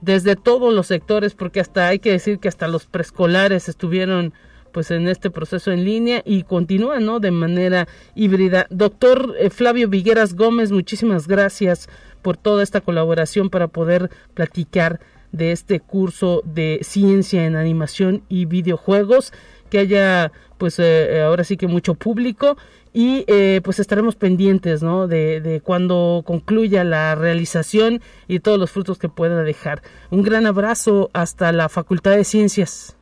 [0.00, 4.32] Desde todos los sectores, porque hasta hay que decir que hasta los preescolares estuvieron
[4.72, 7.20] pues en este proceso en línea y continúan, ¿no?
[7.20, 8.66] De manera híbrida.
[8.70, 11.88] Doctor eh, Flavio Vigueras Gómez, muchísimas gracias
[12.22, 15.00] por toda esta colaboración para poder platicar
[15.32, 19.32] de este curso de ciencia en animación y videojuegos
[19.70, 22.56] que haya pues eh, eh, ahora sí que mucho público
[22.92, 25.06] y eh, pues estaremos pendientes ¿no?
[25.06, 29.80] de, de cuando concluya la realización y todos los frutos que pueda dejar.
[30.10, 32.98] Un gran abrazo hasta la Facultad de Ciencias.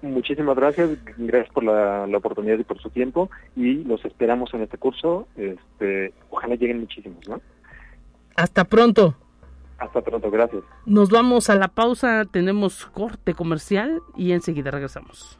[0.00, 4.62] Muchísimas gracias, gracias por la, la, oportunidad y por su tiempo y los esperamos en
[4.62, 5.28] este curso.
[5.36, 7.42] Este, ojalá lleguen muchísimos, ¿no?
[8.36, 9.14] Hasta pronto.
[9.76, 10.62] Hasta pronto, gracias.
[10.86, 15.39] Nos vamos a la pausa, tenemos corte comercial y enseguida regresamos.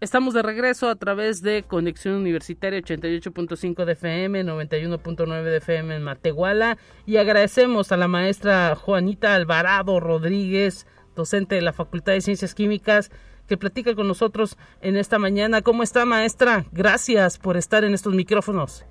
[0.00, 6.04] Estamos de regreso a través de Conexión Universitaria 88.5 de FM, 91.9 de FM en
[6.04, 12.54] Matehuala y agradecemos a la maestra Juanita Alvarado Rodríguez, docente de la Facultad de Ciencias
[12.54, 13.10] Químicas,
[13.48, 15.62] que platica con nosotros en esta mañana.
[15.62, 16.64] ¿Cómo está maestra?
[16.70, 18.86] Gracias por estar en estos micrófonos.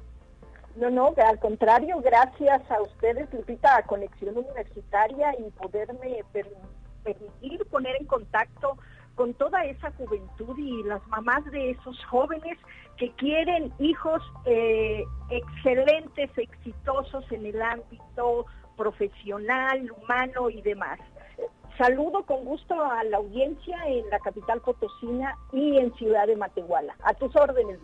[0.75, 6.21] No, no, al contrario, gracias a ustedes, Lupita, a Conexión Universitaria y poderme
[7.01, 8.77] permitir poner en contacto
[9.17, 12.57] con toda esa juventud y las mamás de esos jóvenes
[12.97, 18.45] que quieren hijos eh, excelentes, exitosos en el ámbito
[18.77, 20.99] profesional, humano y demás.
[21.79, 26.95] Saludo con gusto a la audiencia en la capital potosina y en Ciudad de Matehuala.
[27.03, 27.79] A tus órdenes,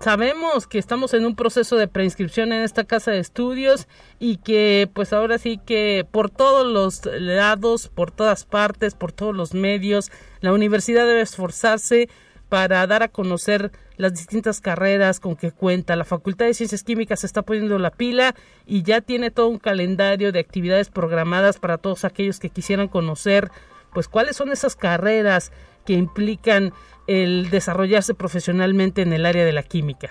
[0.00, 3.86] sabemos que estamos en un proceso de preinscripción en esta casa de estudios
[4.18, 9.36] y que pues ahora sí que por todos los lados, por todas partes, por todos
[9.36, 10.10] los medios,
[10.40, 12.08] la universidad debe esforzarse
[12.48, 15.94] para dar a conocer las distintas carreras con que cuenta.
[15.94, 18.34] La Facultad de Ciencias Químicas se está poniendo la pila
[18.66, 23.50] y ya tiene todo un calendario de actividades programadas para todos aquellos que quisieran conocer
[23.92, 25.52] pues cuáles son esas carreras
[25.84, 26.72] que implican
[27.10, 30.10] el desarrollarse profesionalmente en el área de la química.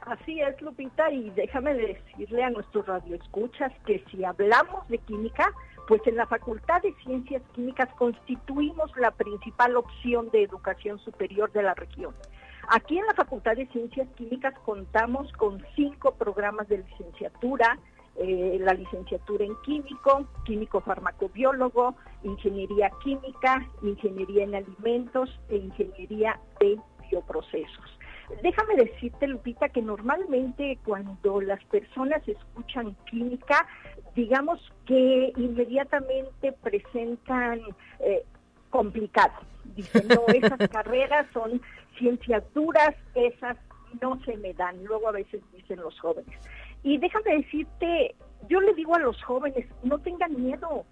[0.00, 5.50] Así es, Lupita, y déjame decirle a nuestros radioescuchas que si hablamos de química,
[5.86, 11.62] pues en la Facultad de Ciencias Químicas constituimos la principal opción de educación superior de
[11.62, 12.14] la región.
[12.68, 17.78] Aquí en la Facultad de Ciencias Químicas contamos con cinco programas de licenciatura,
[18.16, 26.78] eh, la licenciatura en químico, químico farmacobiólogo, ingeniería química, ingeniería en alimentos e ingeniería de
[27.10, 27.98] bioprocesos.
[28.42, 33.66] Déjame decirte, Lupita, que normalmente cuando las personas escuchan química,
[34.14, 37.60] digamos que inmediatamente presentan
[38.00, 38.24] eh,
[38.68, 39.32] complicado.
[39.76, 41.60] Dicen, no, esas carreras son
[41.98, 43.56] ciencias duras, esas
[44.02, 44.84] no se me dan.
[44.84, 46.38] Luego a veces dicen los jóvenes.
[46.82, 48.14] Y déjame decirte,
[48.48, 50.84] yo le digo a los jóvenes, no tengan miedo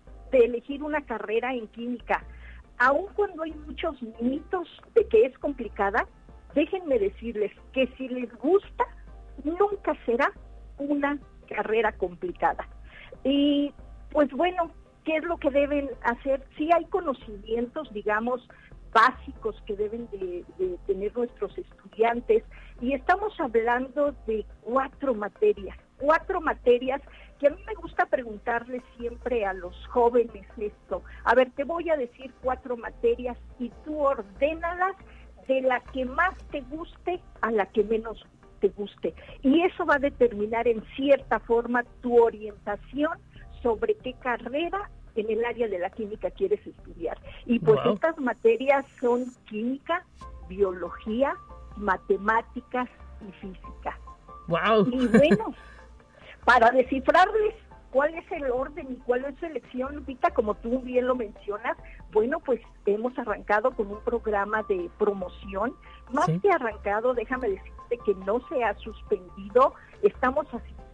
[0.45, 2.23] elegir una carrera en química.
[2.79, 6.07] Aun cuando hay muchos mitos de que es complicada,
[6.55, 8.85] déjenme decirles que si les gusta,
[9.45, 10.33] nunca será
[10.79, 11.19] una
[11.49, 12.67] carrera complicada.
[13.25, 13.73] Y
[14.11, 14.71] pues bueno,
[15.05, 16.45] ¿qué es lo que deben hacer?
[16.57, 18.47] Si hay conocimientos, digamos,
[18.93, 20.45] básicos que deben de,
[20.87, 22.45] tener nuestros estudiantes
[22.81, 27.03] y estamos hablando de cuatro materias, cuatro materias
[27.39, 31.03] que a mí me gusta preguntarle siempre a los jóvenes esto.
[31.25, 34.97] A ver, te voy a decir cuatro materias y tú ordénalas
[35.47, 38.25] de la que más te guste a la que menos
[38.61, 39.15] te guste.
[39.43, 43.19] Y eso va a determinar en cierta forma tu orientación
[43.63, 47.19] sobre qué carrera en el área de la química quieres estudiar.
[47.47, 50.05] Y pues estas materias son química,
[50.49, 51.35] biología,
[51.77, 52.89] matemáticas
[53.27, 53.99] y física.
[54.49, 54.89] Wow.
[54.93, 55.55] Y bueno,
[56.47, 57.57] para descifrarles
[57.91, 61.77] cuál es el orden y cuál es su elección, Lupita, como tú bien lo mencionas,
[62.13, 65.75] bueno, pues hemos arrancado con un programa de promoción.
[66.13, 69.75] Más que arrancado, déjame decirte que no se ha suspendido.
[70.03, 70.47] Estamos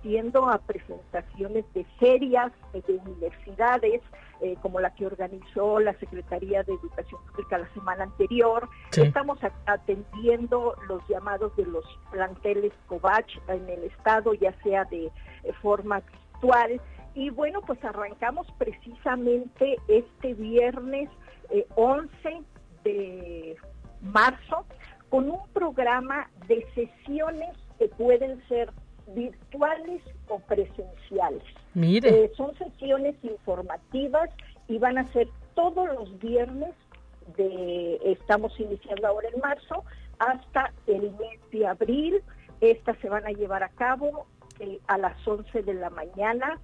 [0.03, 4.03] asistiendo a presentaciones de ferias de universidades,
[4.40, 8.68] eh, como la que organizó la Secretaría de Educación Pública la semana anterior.
[8.96, 15.53] Estamos atendiendo los llamados de los planteles COVACH en el estado, ya sea de eh,
[15.62, 16.80] forma virtual.
[17.14, 21.09] Y bueno, pues arrancamos precisamente este viernes
[21.76, 22.42] 11 eh,
[22.84, 23.57] de
[24.00, 24.66] marzo
[25.11, 28.72] con un programa de sesiones que pueden ser
[29.09, 31.42] virtuales o presenciales.
[31.74, 32.24] Mire.
[32.24, 34.30] Eh, son sesiones informativas
[34.68, 36.74] y van a ser todos los viernes
[37.36, 39.84] de, estamos iniciando ahora en marzo,
[40.18, 42.22] hasta el mes de abril.
[42.61, 44.26] Estas se van a llevar a cabo
[44.61, 46.59] eh, a las 11 de la mañana.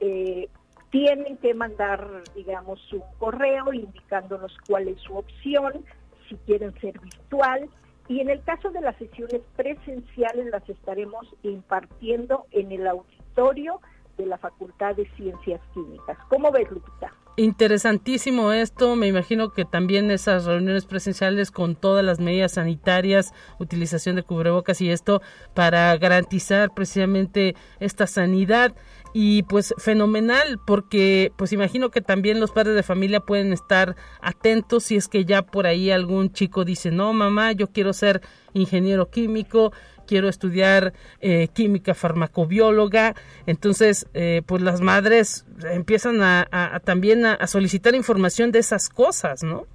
[0.00, 0.48] Eh,
[0.90, 5.84] tienen que mandar, digamos, un correo indicándonos cuál es su opción,
[6.28, 7.68] si quieren ser virtual,
[8.08, 13.80] y en el caso de las sesiones presenciales las estaremos impartiendo en el auditorio
[14.18, 16.16] de la Facultad de Ciencias Químicas.
[16.28, 17.12] ¿Cómo ves, Lupita?
[17.36, 24.14] Interesantísimo esto, me imagino que también esas reuniones presenciales con todas las medidas sanitarias, utilización
[24.14, 25.20] de cubrebocas y esto
[25.52, 28.76] para garantizar precisamente esta sanidad
[29.14, 34.84] y pues fenomenal porque pues imagino que también los padres de familia pueden estar atentos
[34.84, 38.20] si es que ya por ahí algún chico dice no mamá yo quiero ser
[38.54, 39.72] ingeniero químico
[40.06, 43.14] quiero estudiar eh, química farmacobióloga.
[43.46, 49.66] Entonces, eh, pues las madres empiezan a, también a, solicitar información de esas cosas, ¿no?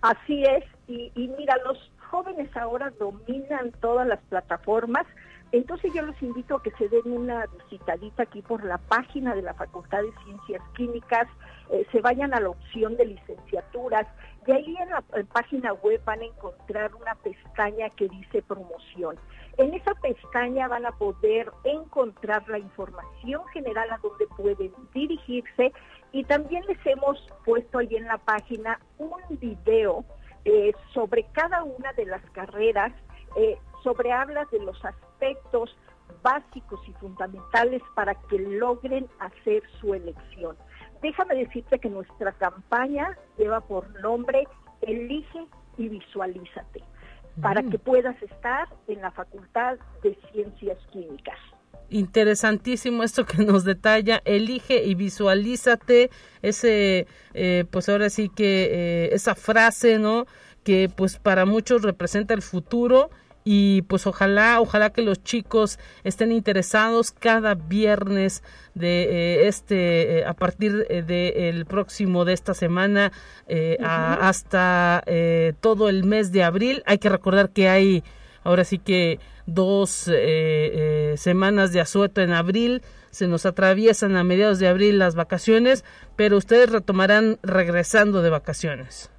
[0.00, 1.78] Así es, y, y mira, los
[2.10, 5.06] jóvenes ahora dominan todas las plataformas
[5.52, 9.42] entonces yo los invito a que se den una visitadita aquí por la página de
[9.42, 11.28] la Facultad de Ciencias Químicas,
[11.70, 14.06] eh, se vayan a la opción de licenciaturas
[14.46, 19.16] y ahí en la página web van a encontrar una pestaña que dice promoción.
[19.56, 25.72] En esa pestaña van a poder encontrar la información general a donde pueden dirigirse
[26.12, 30.04] y también les hemos puesto ahí en la página un video
[30.44, 32.92] eh, sobre cada una de las carreras
[33.36, 35.76] eh, sobre hablas de los aspectos
[36.22, 40.56] básicos y fundamentales para que logren hacer su elección.
[41.02, 44.48] Déjame decirte que nuestra campaña lleva por nombre
[44.80, 46.82] Elige y Visualízate,
[47.42, 47.70] para mm.
[47.70, 51.38] que puedas estar en la Facultad de Ciencias Químicas.
[51.90, 56.10] Interesantísimo esto que nos detalla, elige y visualízate,
[56.40, 60.24] ese, eh, pues ahora sí que eh, esa frase, ¿no?
[60.64, 63.10] Que pues para muchos representa el futuro
[63.44, 68.42] y pues ojalá, ojalá que los chicos estén interesados cada viernes
[68.74, 73.12] de eh, este, eh, a partir del de el próximo de esta semana
[73.46, 75.04] eh, hasta
[75.60, 76.82] todo el mes de abril.
[76.86, 78.02] Hay que recordar que hay
[78.42, 80.10] ahora sí que dos
[81.16, 82.82] semanas de asueto en abril.
[83.10, 85.84] Se nos atraviesan a mediados de abril las vacaciones,
[86.16, 89.10] pero ustedes retomarán regresando de vacaciones.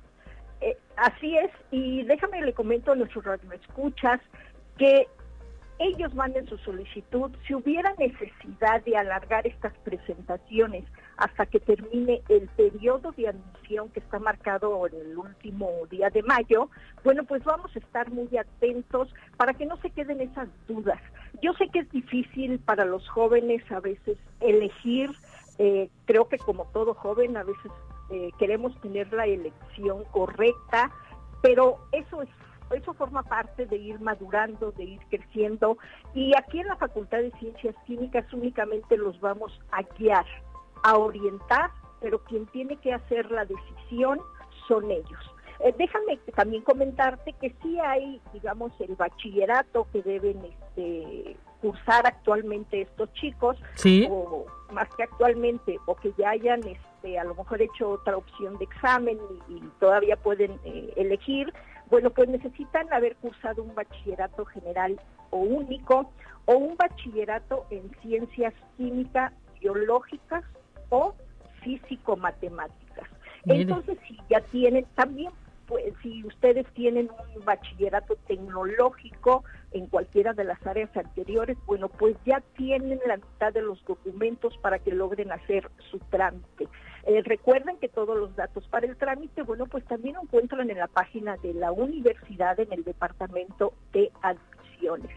[0.97, 4.21] Así es, y déjame le comento a nuestros radioescuchas
[4.77, 5.07] que
[5.77, 7.31] ellos manden su solicitud.
[7.45, 10.85] Si hubiera necesidad de alargar estas presentaciones
[11.17, 16.23] hasta que termine el periodo de admisión que está marcado en el último día de
[16.23, 16.69] mayo,
[17.03, 21.01] bueno, pues vamos a estar muy atentos para que no se queden esas dudas.
[21.41, 25.11] Yo sé que es difícil para los jóvenes a veces elegir,
[25.57, 27.71] eh, creo que como todo joven a veces
[28.09, 30.91] eh, queremos tener la elección correcta,
[31.41, 32.29] pero eso es
[32.71, 35.77] eso forma parte de ir madurando, de ir creciendo
[36.15, 40.25] y aquí en la Facultad de Ciencias Químicas únicamente los vamos a guiar,
[40.83, 41.69] a orientar,
[42.01, 44.19] pero quien tiene que hacer la decisión
[44.67, 45.35] son ellos.
[45.59, 52.81] Eh, déjame también comentarte que sí hay, digamos, el bachillerato que deben este, cursar actualmente
[52.81, 53.57] estos chicos,
[54.09, 54.45] o
[54.75, 58.65] más que actualmente, o que ya hayan este, a lo mejor hecho otra opción de
[58.65, 59.17] examen
[59.49, 61.51] y, todavía pueden eh, elegir,
[61.89, 64.99] bueno, pues necesitan haber cursado un bachillerato general
[65.29, 66.11] o único
[66.45, 70.43] o un bachillerato en ciencias químicas, biológicas
[70.89, 71.15] o
[71.63, 73.09] físico-matemáticas.
[73.45, 75.31] Entonces, si ya tienen, también
[75.67, 82.15] pues si ustedes tienen un bachillerato tecnológico en cualquiera de las áreas anteriores, bueno, pues
[82.25, 86.67] ya tienen la mitad de los documentos para que logren hacer su trámite.
[87.05, 90.87] Eh, recuerden que todos los datos para el trámite, bueno, pues también encuentran en la
[90.87, 95.11] página de la universidad en el departamento de admisiones.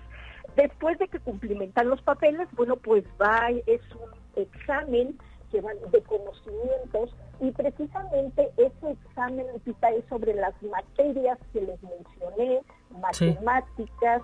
[0.57, 5.19] Después de que cumplimentan los papeles, bueno, pues va, es un examen
[5.51, 12.61] que van de conocimientos y precisamente ese examen es sobre las materias que les mencioné,
[13.01, 14.23] matemáticas,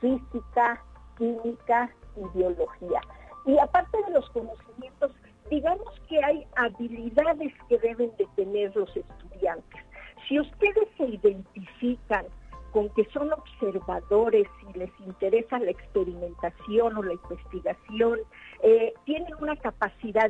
[0.00, 0.82] física,
[1.18, 3.00] química y biología.
[3.46, 5.12] Y aparte de los conocimientos,
[5.50, 9.80] digamos que hay habilidades que deben de tener los estudiantes.
[10.28, 12.26] Si ustedes se identifican
[12.72, 18.18] con que son observadores y les interesa la experimentación o la investigación,
[18.62, 20.28] eh, tienen una capacidad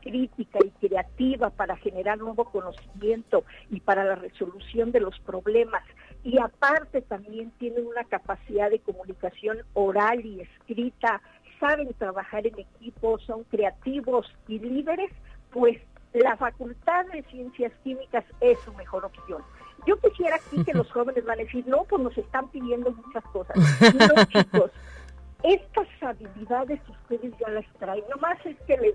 [0.00, 5.82] crítica y creativa para generar nuevo conocimiento y para la resolución de los problemas.
[6.22, 11.20] Y aparte también tienen una capacidad de comunicación oral y escrita,
[11.58, 15.10] saben trabajar en equipo, son creativos y líderes,
[15.50, 15.78] pues
[16.12, 19.42] la Facultad de Ciencias Químicas es su mejor opción.
[19.86, 23.24] Yo quisiera aquí que los jóvenes van a decir, no, pues nos están pidiendo muchas
[23.24, 23.56] cosas.
[23.92, 24.70] No, chicos,
[25.42, 28.04] estas habilidades ustedes ya las traen.
[28.08, 28.94] Nomás es que les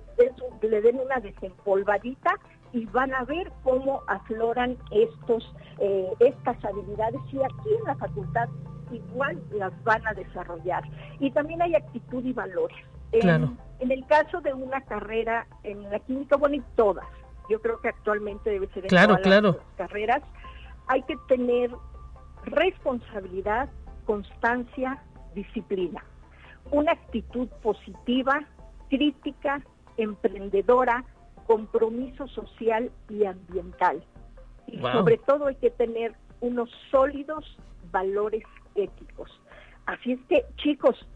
[0.68, 2.36] le den una desempolvadita
[2.74, 7.22] y van a ver cómo afloran estos, eh, estas habilidades.
[7.32, 8.50] Y aquí en la facultad
[8.92, 10.84] igual las van a desarrollar.
[11.20, 12.78] Y también hay actitud y valores.
[13.12, 17.06] En, en el caso de una carrera en la química, bueno, y todas,
[17.50, 20.22] yo creo que actualmente debe ser en claro, todas las carreras,
[20.88, 21.72] hay que tener
[22.44, 23.70] responsabilidad,
[24.06, 25.02] constancia,
[25.34, 26.04] disciplina,
[26.72, 28.42] una actitud positiva,
[28.90, 29.62] crítica,
[29.98, 31.04] emprendedora,
[31.46, 34.04] compromiso social y ambiental.
[34.68, 37.58] Y sobre todo hay que tener unos sólidos
[37.92, 38.44] valores
[38.76, 39.30] éticos.
[39.86, 41.08] Así es que, chicos,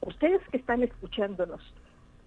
[0.00, 1.60] ustedes que están escuchándonos,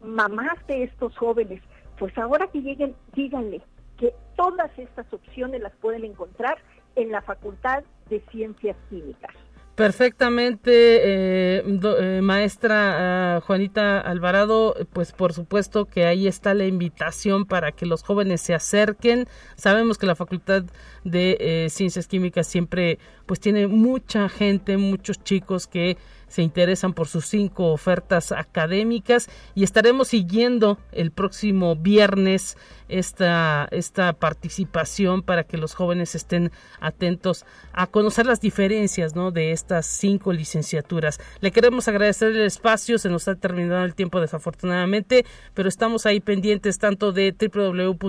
[0.02, 1.62] mamás de estos jóvenes,
[1.98, 3.62] pues ahora que lleguen, díganle
[3.98, 6.58] que todas estas opciones las pueden encontrar
[6.96, 9.36] en la Facultad de Ciencias Químicas.
[9.80, 17.46] Perfectamente, eh, eh, maestra ah, Juanita Alvarado, pues por supuesto que ahí está la invitación
[17.46, 19.26] para que los jóvenes se acerquen.
[19.56, 20.66] Sabemos que la Facultad
[21.04, 25.98] de eh, Ciencias Químicas siempre pues tiene mucha gente, muchos chicos que
[26.30, 32.56] se interesan por sus cinco ofertas académicas y estaremos siguiendo el próximo viernes
[32.88, 39.32] esta, esta participación para que los jóvenes estén atentos a conocer las diferencias ¿no?
[39.32, 41.20] de estas cinco licenciaturas.
[41.40, 46.20] Le queremos agradecer el espacio, se nos ha terminado el tiempo desafortunadamente, pero estamos ahí
[46.20, 48.08] pendientes tanto de www.uaslp.mx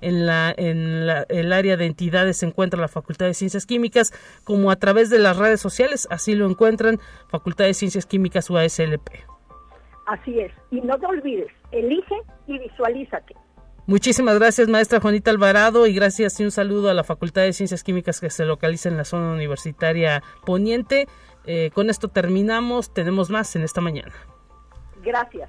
[0.00, 4.12] en, la, en la, el área de entidades se encuentra la Facultad de Ciencias Químicas
[4.44, 9.08] como a través de las redes sociales Así lo encuentran, Facultad de Ciencias Químicas UASLP.
[10.06, 10.52] Así es.
[10.70, 12.16] Y no te olvides, elige
[12.46, 13.34] y visualízate.
[13.86, 17.82] Muchísimas gracias, maestra Juanita Alvarado, y gracias y un saludo a la Facultad de Ciencias
[17.82, 21.06] Químicas que se localiza en la zona universitaria poniente.
[21.46, 24.12] Eh, con esto terminamos, tenemos más en esta mañana.
[25.02, 25.48] Gracias.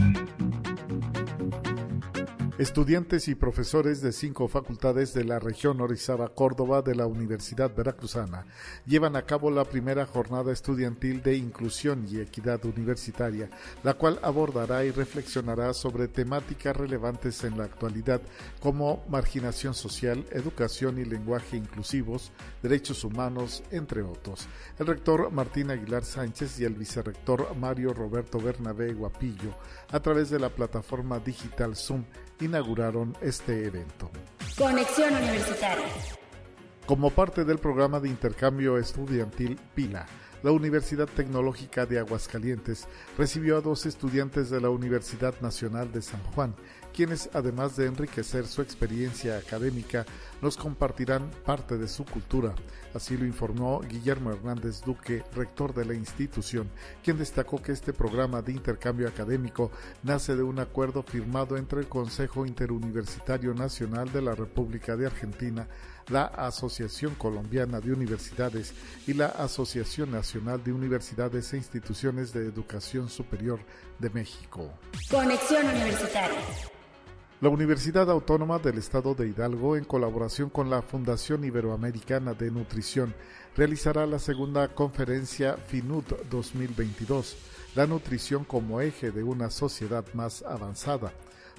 [2.61, 8.45] Estudiantes y profesores de cinco facultades de la región Orizaba Córdoba de la Universidad Veracruzana
[8.85, 13.49] llevan a cabo la primera jornada estudiantil de inclusión y equidad universitaria,
[13.81, 18.21] la cual abordará y reflexionará sobre temáticas relevantes en la actualidad
[18.59, 22.31] como marginación social, educación y lenguaje inclusivos,
[22.61, 24.47] derechos humanos, entre otros.
[24.77, 29.55] El rector Martín Aguilar Sánchez y el vicerrector Mario Roberto Bernabé Guapillo,
[29.91, 32.03] a través de la plataforma digital Zoom,
[32.41, 34.11] inauguraron este evento.
[34.57, 35.85] Conexión Universitaria.
[36.85, 40.05] Como parte del programa de intercambio estudiantil PILA,
[40.43, 42.87] la Universidad Tecnológica de Aguascalientes
[43.17, 46.55] recibió a dos estudiantes de la Universidad Nacional de San Juan,
[46.93, 50.05] quienes, además de enriquecer su experiencia académica,
[50.41, 52.53] nos compartirán parte de su cultura.
[52.93, 56.69] Así lo informó Guillermo Hernández Duque, rector de la institución,
[57.03, 59.71] quien destacó que este programa de intercambio académico
[60.03, 65.67] nace de un acuerdo firmado entre el Consejo Interuniversitario Nacional de la República de Argentina,
[66.09, 68.73] la Asociación Colombiana de Universidades
[69.07, 73.59] y la Asociación Nacional de Universidades e Instituciones de Educación Superior
[73.99, 74.69] de México.
[75.09, 76.80] Conexión Universitaria.
[77.41, 83.15] La Universidad Autónoma del Estado de Hidalgo, en colaboración con la Fundación Iberoamericana de Nutrición,
[83.57, 87.37] realizará la segunda conferencia FINUT 2022,
[87.73, 91.13] la nutrición como eje de una sociedad más avanzada,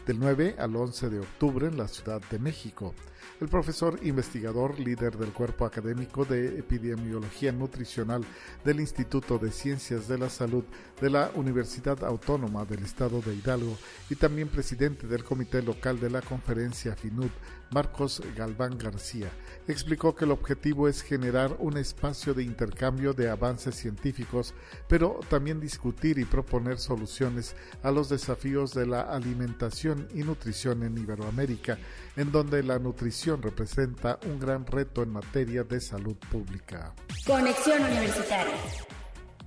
[0.06, 2.94] del 9 al 11 de octubre en la Ciudad de México.
[3.40, 8.24] El profesor investigador, líder del cuerpo académico de epidemiología nutricional
[8.64, 10.64] del Instituto de Ciencias de la Salud
[11.00, 13.76] de la Universidad Autónoma del Estado de Hidalgo
[14.10, 17.30] y también presidente del comité local de la conferencia FINUD,
[17.72, 19.30] Marcos Galván García,
[19.66, 24.54] explicó que el objetivo es generar un espacio de intercambio de avances científicos,
[24.88, 30.98] pero también discutir y proponer soluciones a los desafíos de la alimentación y nutrición en
[30.98, 31.78] Iberoamérica,
[32.16, 36.94] en donde la nutrición representa un gran reto en materia de salud pública.
[37.26, 38.54] Conexión Universitaria.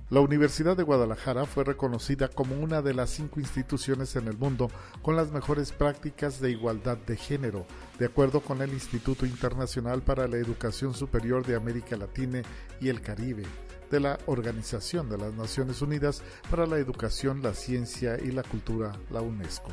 [0.08, 4.70] La Universidad de Guadalajara fue reconocida como una de las cinco instituciones en el mundo
[5.02, 7.66] con las mejores prácticas de igualdad de género,
[7.98, 12.42] de acuerdo con el Instituto Internacional para la Educación Superior de América Latina
[12.80, 13.44] y el Caribe
[13.90, 18.92] de la Organización de las Naciones Unidas para la Educación, la Ciencia y la Cultura,
[19.10, 19.70] la UNESCO.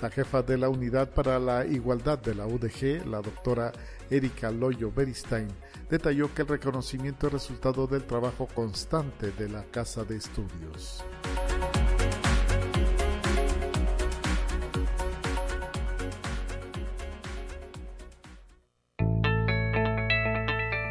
[0.00, 3.72] La jefa de la Unidad para la Igualdad de la UDG, la doctora
[4.10, 5.48] Erika Loyo Beristain,
[5.88, 11.02] detalló que el reconocimiento es resultado del trabajo constante de la Casa de Estudios.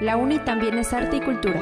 [0.06, 1.60] La UNI también es arte y cultura.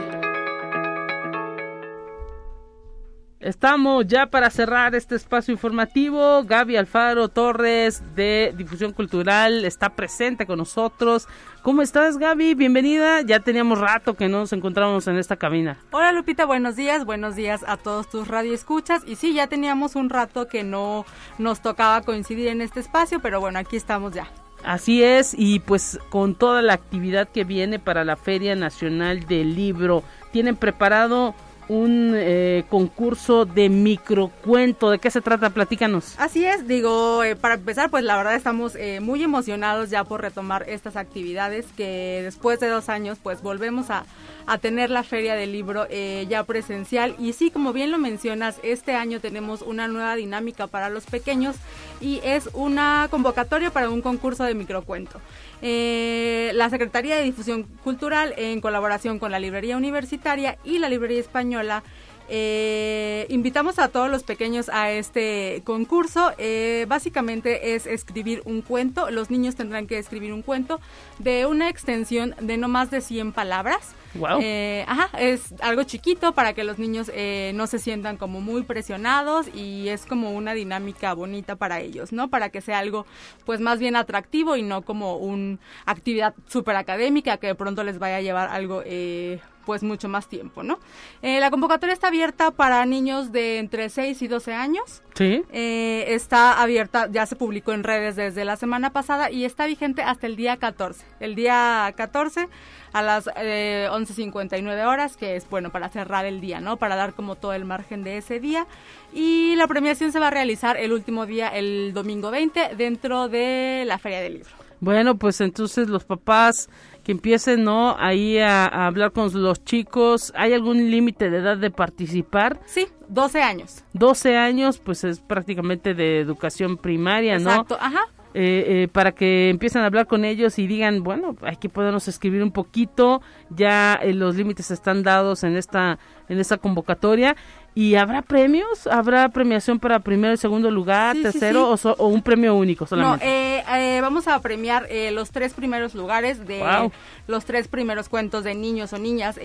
[3.40, 6.44] Estamos ya para cerrar este espacio informativo.
[6.44, 11.30] Gaby Alfaro Torres de Difusión Cultural está presente con nosotros.
[11.62, 12.54] ¿Cómo estás, Gaby?
[12.56, 13.22] Bienvenida.
[13.22, 15.78] Ya teníamos rato que no nos encontrábamos en esta cabina.
[15.92, 16.46] Hola, Lupita.
[16.46, 17.06] Buenos días.
[17.06, 19.04] Buenos días a todos tus radioescuchas.
[19.06, 21.06] Y sí, ya teníamos un rato que no
[21.38, 24.28] nos tocaba coincidir en este espacio, pero bueno, aquí estamos ya.
[24.64, 29.56] Así es, y pues con toda la actividad que viene para la Feria Nacional del
[29.56, 31.36] Libro, tienen preparado
[31.68, 34.90] un eh, concurso de microcuento.
[34.90, 35.50] ¿De qué se trata?
[35.50, 36.16] Platícanos.
[36.18, 40.22] Así es, digo, eh, para empezar, pues la verdad estamos eh, muy emocionados ya por
[40.22, 44.06] retomar estas actividades que después de dos años, pues volvemos a,
[44.46, 47.16] a tener la feria del libro ya presencial.
[47.20, 51.56] Y sí, como bien lo mencionas, este año tenemos una nueva dinámica para los pequeños
[52.02, 55.22] y es una convocatoria para un concurso de microcuento.
[55.62, 61.22] Eh, la Secretaría de Difusión Cultural, en colaboración con la Librería Universitaria y la Librería
[61.22, 61.84] Española,
[62.30, 66.34] eh, invitamos a todos los pequeños a este concurso.
[66.38, 69.10] Eh, básicamente es escribir un cuento.
[69.10, 70.82] Los niños tendrán que escribir un cuento
[71.20, 73.96] de una extensión de no más de 100 palabras.
[74.16, 74.40] Wow.
[74.42, 78.64] Eh, ajá, es algo chiquito para que los niños eh, no se sientan como muy
[78.64, 82.30] presionados y es como una dinámica bonita para ellos, ¿no?
[82.30, 83.06] Para que sea algo
[83.46, 88.00] pues más bien atractivo y no como una actividad súper académica que de pronto les
[88.00, 90.80] vaya a llevar algo eh, pues mucho más tiempo, ¿no?
[91.22, 95.02] Eh, la convocatoria está abierta para niños de entre 6 y 12 años.
[95.16, 95.44] Sí.
[95.52, 100.02] Eh, está abierta, ya se publicó en redes desde la semana pasada y está vigente
[100.02, 101.06] hasta el día 14.
[101.20, 102.50] El día 14
[102.94, 106.78] a las eh, 11.59 horas, que es bueno para cerrar el día, ¿no?
[106.78, 108.68] Para dar como todo el margen de ese día.
[109.14, 113.84] Y la premiación se va a realizar el último día, el domingo 20, dentro de
[113.86, 114.64] la Feria del Libro.
[114.80, 116.70] Bueno, pues entonces los papás
[117.04, 117.96] que empiecen, ¿no?
[118.00, 120.32] Ahí a, a hablar con los chicos.
[120.36, 122.60] ¿Hay algún límite de edad de participar?
[122.66, 123.84] Sí, 12 años.
[123.94, 127.50] 12 años, pues es prácticamente de educación primaria, ¿no?
[127.52, 128.02] Exacto, ajá.
[128.34, 132.42] eh, para que empiecen a hablar con ellos y digan, bueno, hay que podernos escribir
[132.42, 136.00] un poquito, ya los límites están dados en esta,
[136.30, 137.36] en esta convocatoria
[137.76, 138.86] ¿Y habrá premios?
[138.86, 143.26] ¿Habrá premiación para primero y segundo lugar, tercero O, un premio único solamente?
[143.26, 146.92] No, eh, eh, vamos a premiar eh, los tres primeros lugares de
[147.28, 149.40] los tres primeros cuentos de niños o niñas,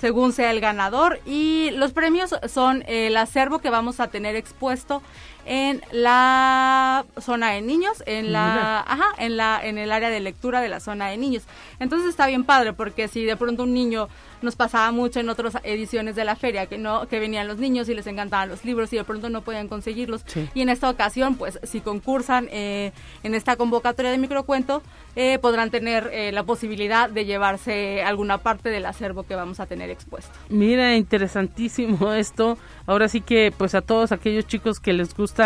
[0.00, 1.20] según sea el ganador.
[1.26, 5.02] Y los premios son el acervo que vamos a tener expuesto
[5.48, 10.60] en la zona de niños, en la, ajá, en la, en el área de lectura
[10.60, 11.44] de la zona de niños.
[11.80, 14.08] Entonces está bien padre porque si de pronto un niño
[14.42, 17.88] nos pasaba mucho en otras ediciones de la feria que no que venían los niños
[17.88, 20.24] y les encantaban los libros y de pronto no podían conseguirlos
[20.54, 22.92] y en esta ocasión pues si concursan eh,
[23.24, 24.80] en esta convocatoria de microcuento
[25.16, 29.66] eh, podrán tener eh, la posibilidad de llevarse alguna parte del acervo que vamos a
[29.66, 30.30] tener expuesto.
[30.48, 32.56] Mira, interesantísimo esto.
[32.86, 35.37] Ahora sí que pues a todos aquellos chicos que les gusta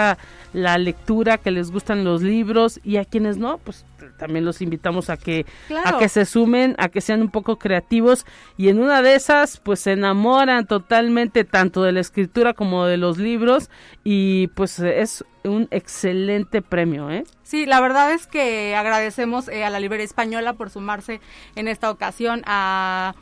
[0.52, 3.84] la lectura, que les gustan los libros y a quienes no, pues
[4.18, 5.46] también los invitamos a que
[5.84, 8.26] a que se sumen, a que sean un poco creativos
[8.56, 12.96] y en una de esas pues se enamoran totalmente tanto de la escritura como de
[12.96, 13.70] los libros
[14.04, 17.24] y pues es un excelente premio, ¿eh?
[17.42, 21.20] Sí, la verdad es que agradecemos eh, a la Librería Española por sumarse
[21.56, 23.14] en esta ocasión a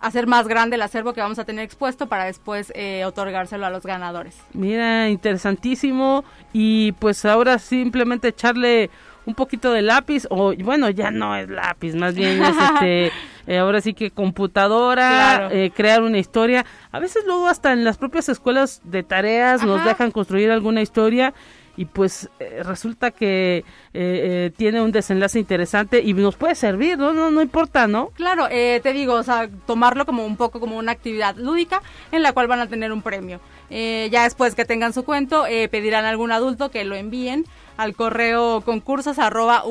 [0.00, 3.70] hacer más grande el acervo que vamos a tener expuesto para después eh, otorgárselo a
[3.70, 4.36] los ganadores.
[4.52, 6.24] Mira, interesantísimo.
[6.52, 8.90] Y pues ahora simplemente echarle
[9.26, 13.12] un poquito de lápiz o bueno ya no es lápiz más bien es este
[13.46, 16.66] eh, ahora sí que computadora eh, crear una historia.
[16.92, 21.32] A veces luego hasta en las propias escuelas de tareas nos dejan construir alguna historia
[21.78, 23.64] y pues eh, resulta que
[24.56, 27.12] tiene un desenlace interesante y nos puede servir, ¿no?
[27.12, 28.08] No, no importa, ¿no?
[28.10, 32.32] Claro, te digo, o sea, tomarlo como un poco como una actividad lúdica en la
[32.32, 33.40] cual van a tener un premio.
[33.70, 37.44] Ya después que tengan su cuento, pedirán a algún adulto que lo envíen
[37.78, 39.62] al correo concursos arroba.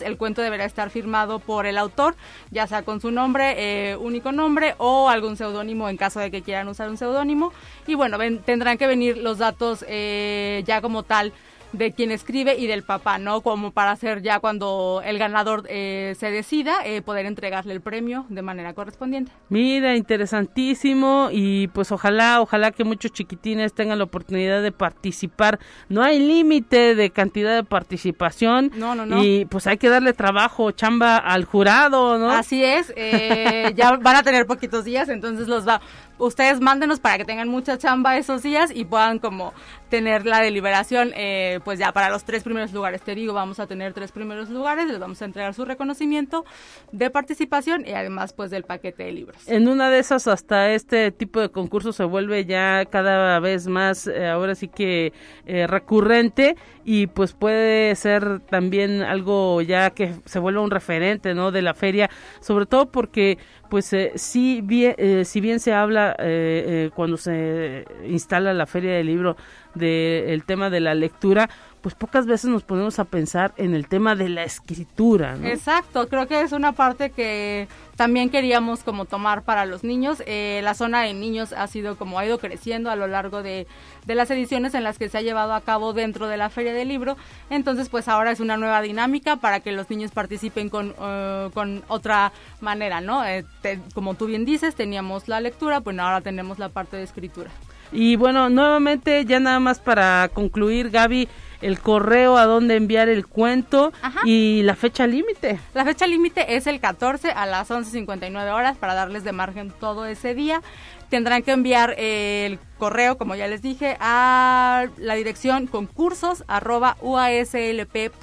[0.00, 2.16] El cuento deberá estar firmado por el autor,
[2.50, 6.42] ya sea con su nombre, eh, único nombre o algún seudónimo en caso de que
[6.42, 7.52] quieran usar un seudónimo.
[7.86, 11.32] Y bueno, tendrán que venir los datos eh, ya como tal
[11.76, 13.40] de quien escribe y del papá, ¿no?
[13.40, 18.26] Como para hacer ya cuando el ganador eh, se decida, eh, poder entregarle el premio
[18.28, 19.32] de manera correspondiente.
[19.48, 25.58] Mira, interesantísimo y pues ojalá, ojalá que muchos chiquitines tengan la oportunidad de participar.
[25.88, 28.70] No hay límite de cantidad de participación.
[28.76, 29.22] No, no, no.
[29.22, 32.30] Y pues hay que darle trabajo, chamba al jurado, ¿no?
[32.30, 35.80] Así es, eh, ya van a tener poquitos días, entonces los va,
[36.18, 39.52] ustedes mándenos para que tengan mucha chamba esos días y puedan como
[39.88, 43.02] tener la deliberación, eh, pues ya para los tres primeros lugares.
[43.02, 46.44] Te digo, vamos a tener tres primeros lugares, les vamos a entregar su reconocimiento
[46.90, 49.48] de participación y además pues del paquete de libros.
[49.48, 54.06] En una de esas hasta este tipo de concurso se vuelve ya cada vez más,
[54.06, 55.12] eh, ahora sí que
[55.46, 61.52] eh, recurrente y pues puede ser también algo ya que se vuelva un referente, ¿no?
[61.52, 62.10] De la feria,
[62.40, 63.38] sobre todo porque
[63.74, 68.92] pues eh, si bien eh, si bien se habla eh, cuando se instala la feria
[68.92, 69.36] del libro
[69.74, 71.50] del tema de la lectura
[71.84, 75.36] pues pocas veces nos ponemos a pensar en el tema de la escritura.
[75.36, 75.46] ¿no?
[75.46, 80.22] Exacto, creo que es una parte que también queríamos como tomar para los niños.
[80.24, 83.66] Eh, la zona de niños ha sido como ha ido creciendo a lo largo de,
[84.06, 86.88] las ediciones en las que se ha llevado a cabo dentro de la feria del
[86.88, 87.18] libro.
[87.50, 91.84] Entonces pues ahora es una nueva dinámica para que los niños participen con, eh, con
[91.88, 92.32] otra
[92.62, 93.26] manera, ¿no?
[93.26, 93.44] Eh,
[93.92, 97.50] como tú bien dices, teníamos la lectura, pues ahora tenemos la parte de escritura.
[97.94, 101.28] Y bueno, nuevamente ya nada más para concluir, Gaby,
[101.62, 103.92] el correo a donde enviar el cuento
[104.24, 105.60] y la fecha límite.
[105.74, 110.06] La fecha límite es el 14 a las 11.59 horas para darles de margen todo
[110.06, 110.60] ese día.
[111.08, 118.18] Tendrán que enviar el correo, como ya les dije, a la dirección concursos arroba uaslp.mx.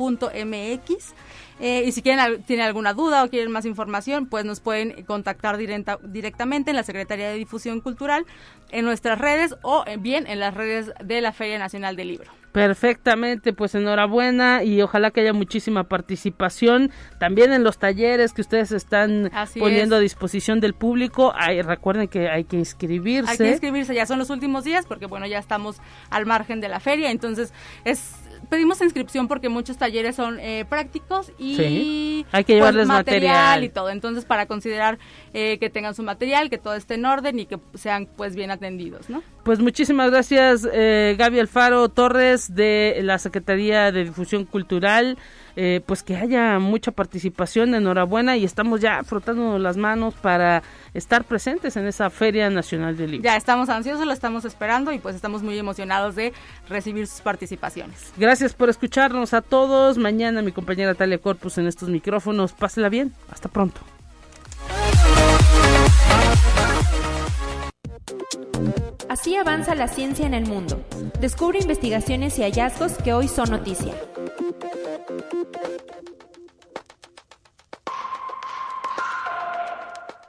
[1.62, 5.58] Eh, y si quieren, tienen alguna duda o quieren más información, pues nos pueden contactar
[5.58, 8.26] directamente en la Secretaría de Difusión Cultural,
[8.72, 12.32] en nuestras redes o eh, bien en las redes de la Feria Nacional del Libro.
[12.52, 18.74] Perfectamente, pues enhorabuena y ojalá que haya muchísima participación también en los talleres que ustedes
[18.74, 21.34] están poniendo a disposición del público.
[21.64, 23.32] recuerden que hay que inscribirse.
[23.32, 25.78] Hay que inscribirse, ya son los últimos días porque bueno, ya estamos
[26.10, 27.54] al margen de la feria, entonces
[27.86, 28.21] es
[28.52, 33.70] pedimos inscripción porque muchos talleres son eh, prácticos y hay que llevarles pues, material, y
[33.70, 33.90] todo.
[33.90, 35.00] Entonces, para considerar
[35.34, 38.52] eh, que tengan su material, que todo esté en orden y que sean pues bien
[38.52, 39.24] atendidos, ¿no?
[39.44, 45.18] Pues muchísimas gracias, eh, Gaby Alfaro Torres de la Secretaría de Difusión Cultural.
[45.56, 50.64] Eh, pues que haya mucha participación, enhorabuena y estamos ya frotando las manos para
[50.94, 53.26] estar presentes en esa Feria Nacional del Libro.
[53.26, 56.32] Ya estamos ansiosos, lo estamos esperando y pues estamos muy emocionados de
[56.70, 58.14] recibir sus participaciones.
[58.16, 59.98] Gracias por escucharnos a todos.
[59.98, 62.54] Mañana mi compañera Talia Corpus en estos micrófonos.
[62.54, 63.14] Pásela bien.
[63.30, 63.82] Hasta pronto.
[69.12, 70.86] Así avanza la ciencia en el mundo.
[71.20, 73.94] Descubre investigaciones y hallazgos que hoy son noticia.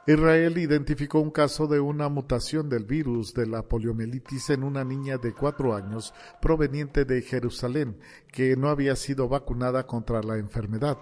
[0.05, 5.17] Israel identificó un caso de una mutación del virus de la poliomielitis en una niña
[5.17, 7.97] de cuatro años proveniente de Jerusalén
[8.33, 10.97] que no había sido vacunada contra la enfermedad.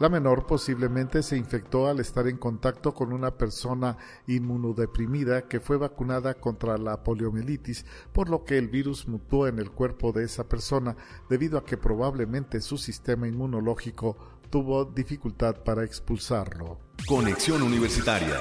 [0.00, 5.76] La menor posiblemente se infectó al estar en contacto con una persona inmunodeprimida que fue
[5.76, 10.48] vacunada contra la poliomielitis, por lo que el virus mutó en el cuerpo de esa
[10.48, 10.96] persona
[11.30, 14.16] debido a que probablemente su sistema inmunológico
[14.50, 16.78] tuvo dificultad para expulsarlo.
[17.06, 18.40] Conexión Universitaria.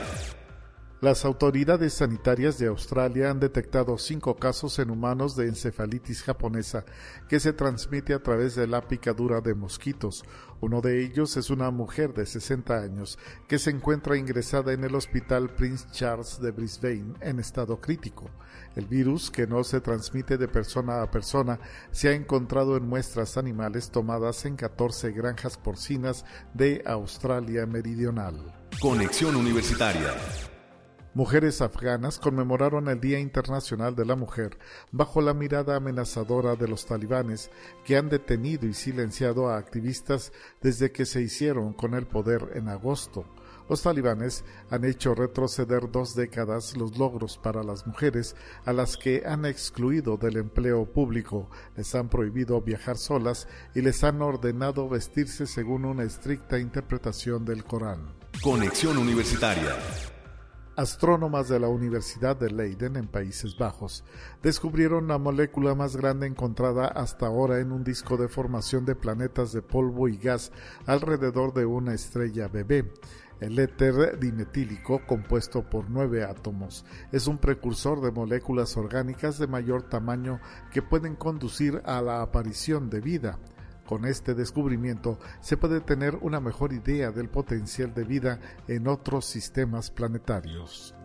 [1.04, 6.86] Las autoridades sanitarias de Australia han detectado cinco casos en humanos de encefalitis japonesa
[7.28, 10.24] que se transmite a través de la picadura de mosquitos.
[10.62, 14.96] Uno de ellos es una mujer de 60 años que se encuentra ingresada en el
[14.96, 18.30] Hospital Prince Charles de Brisbane en estado crítico.
[18.78, 21.60] El virus, que no se transmite de persona a persona,
[21.92, 26.24] se ha encontrado en muestras animales tomadas en 14 granjas porcinas
[26.54, 28.56] de Australia Meridional.
[28.80, 30.14] Conexión Universitaria.
[31.16, 34.58] Mujeres afganas conmemoraron el Día Internacional de la Mujer
[34.92, 37.52] bajo la mirada amenazadora de los talibanes
[37.86, 42.68] que han detenido y silenciado a activistas desde que se hicieron con el poder en
[42.68, 43.26] agosto.
[43.70, 48.36] Los talibanes han hecho retroceder dos décadas los logros para las mujeres
[48.66, 51.48] a las que han excluido del empleo público,
[51.78, 57.64] les han prohibido viajar solas y les han ordenado vestirse según una estricta interpretación del
[57.64, 58.16] Corán.
[58.42, 59.78] Conexión Universitaria.
[60.76, 64.04] Astrónomas de la Universidad de Leiden en Países Bajos
[64.42, 69.54] descubrieron la molécula más grande encontrada hasta ahora en un disco de formación de planetas
[69.54, 70.52] de polvo y gas
[70.88, 72.92] alrededor de una estrella bebé.
[73.40, 79.84] El éter dimetílico, compuesto por nueve átomos, es un precursor de moléculas orgánicas de mayor
[79.84, 80.40] tamaño
[80.72, 83.38] que pueden conducir a la aparición de vida.
[83.86, 89.26] Con este descubrimiento se puede tener una mejor idea del potencial de vida en otros
[89.26, 90.96] sistemas planetarios.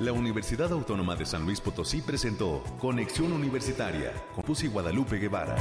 [0.00, 5.56] La Universidad Autónoma de San Luis Potosí presentó Conexión Universitaria con Pussy Guadalupe Guevara.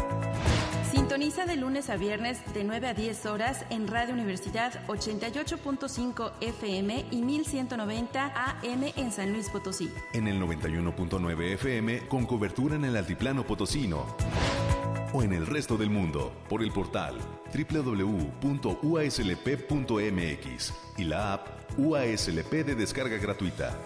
[0.92, 7.06] Sintoniza de lunes a viernes de 9 a 10 horas en Radio Universidad 88.5 FM
[7.12, 9.92] y 1190 AM en San Luis Potosí.
[10.14, 14.06] En el 91.9 FM con cobertura en el Altiplano Potosino.
[15.14, 17.16] O en el resto del mundo por el portal
[17.54, 18.34] www.uaslp.mx
[20.98, 23.78] y la app UASLP de descarga gratuita.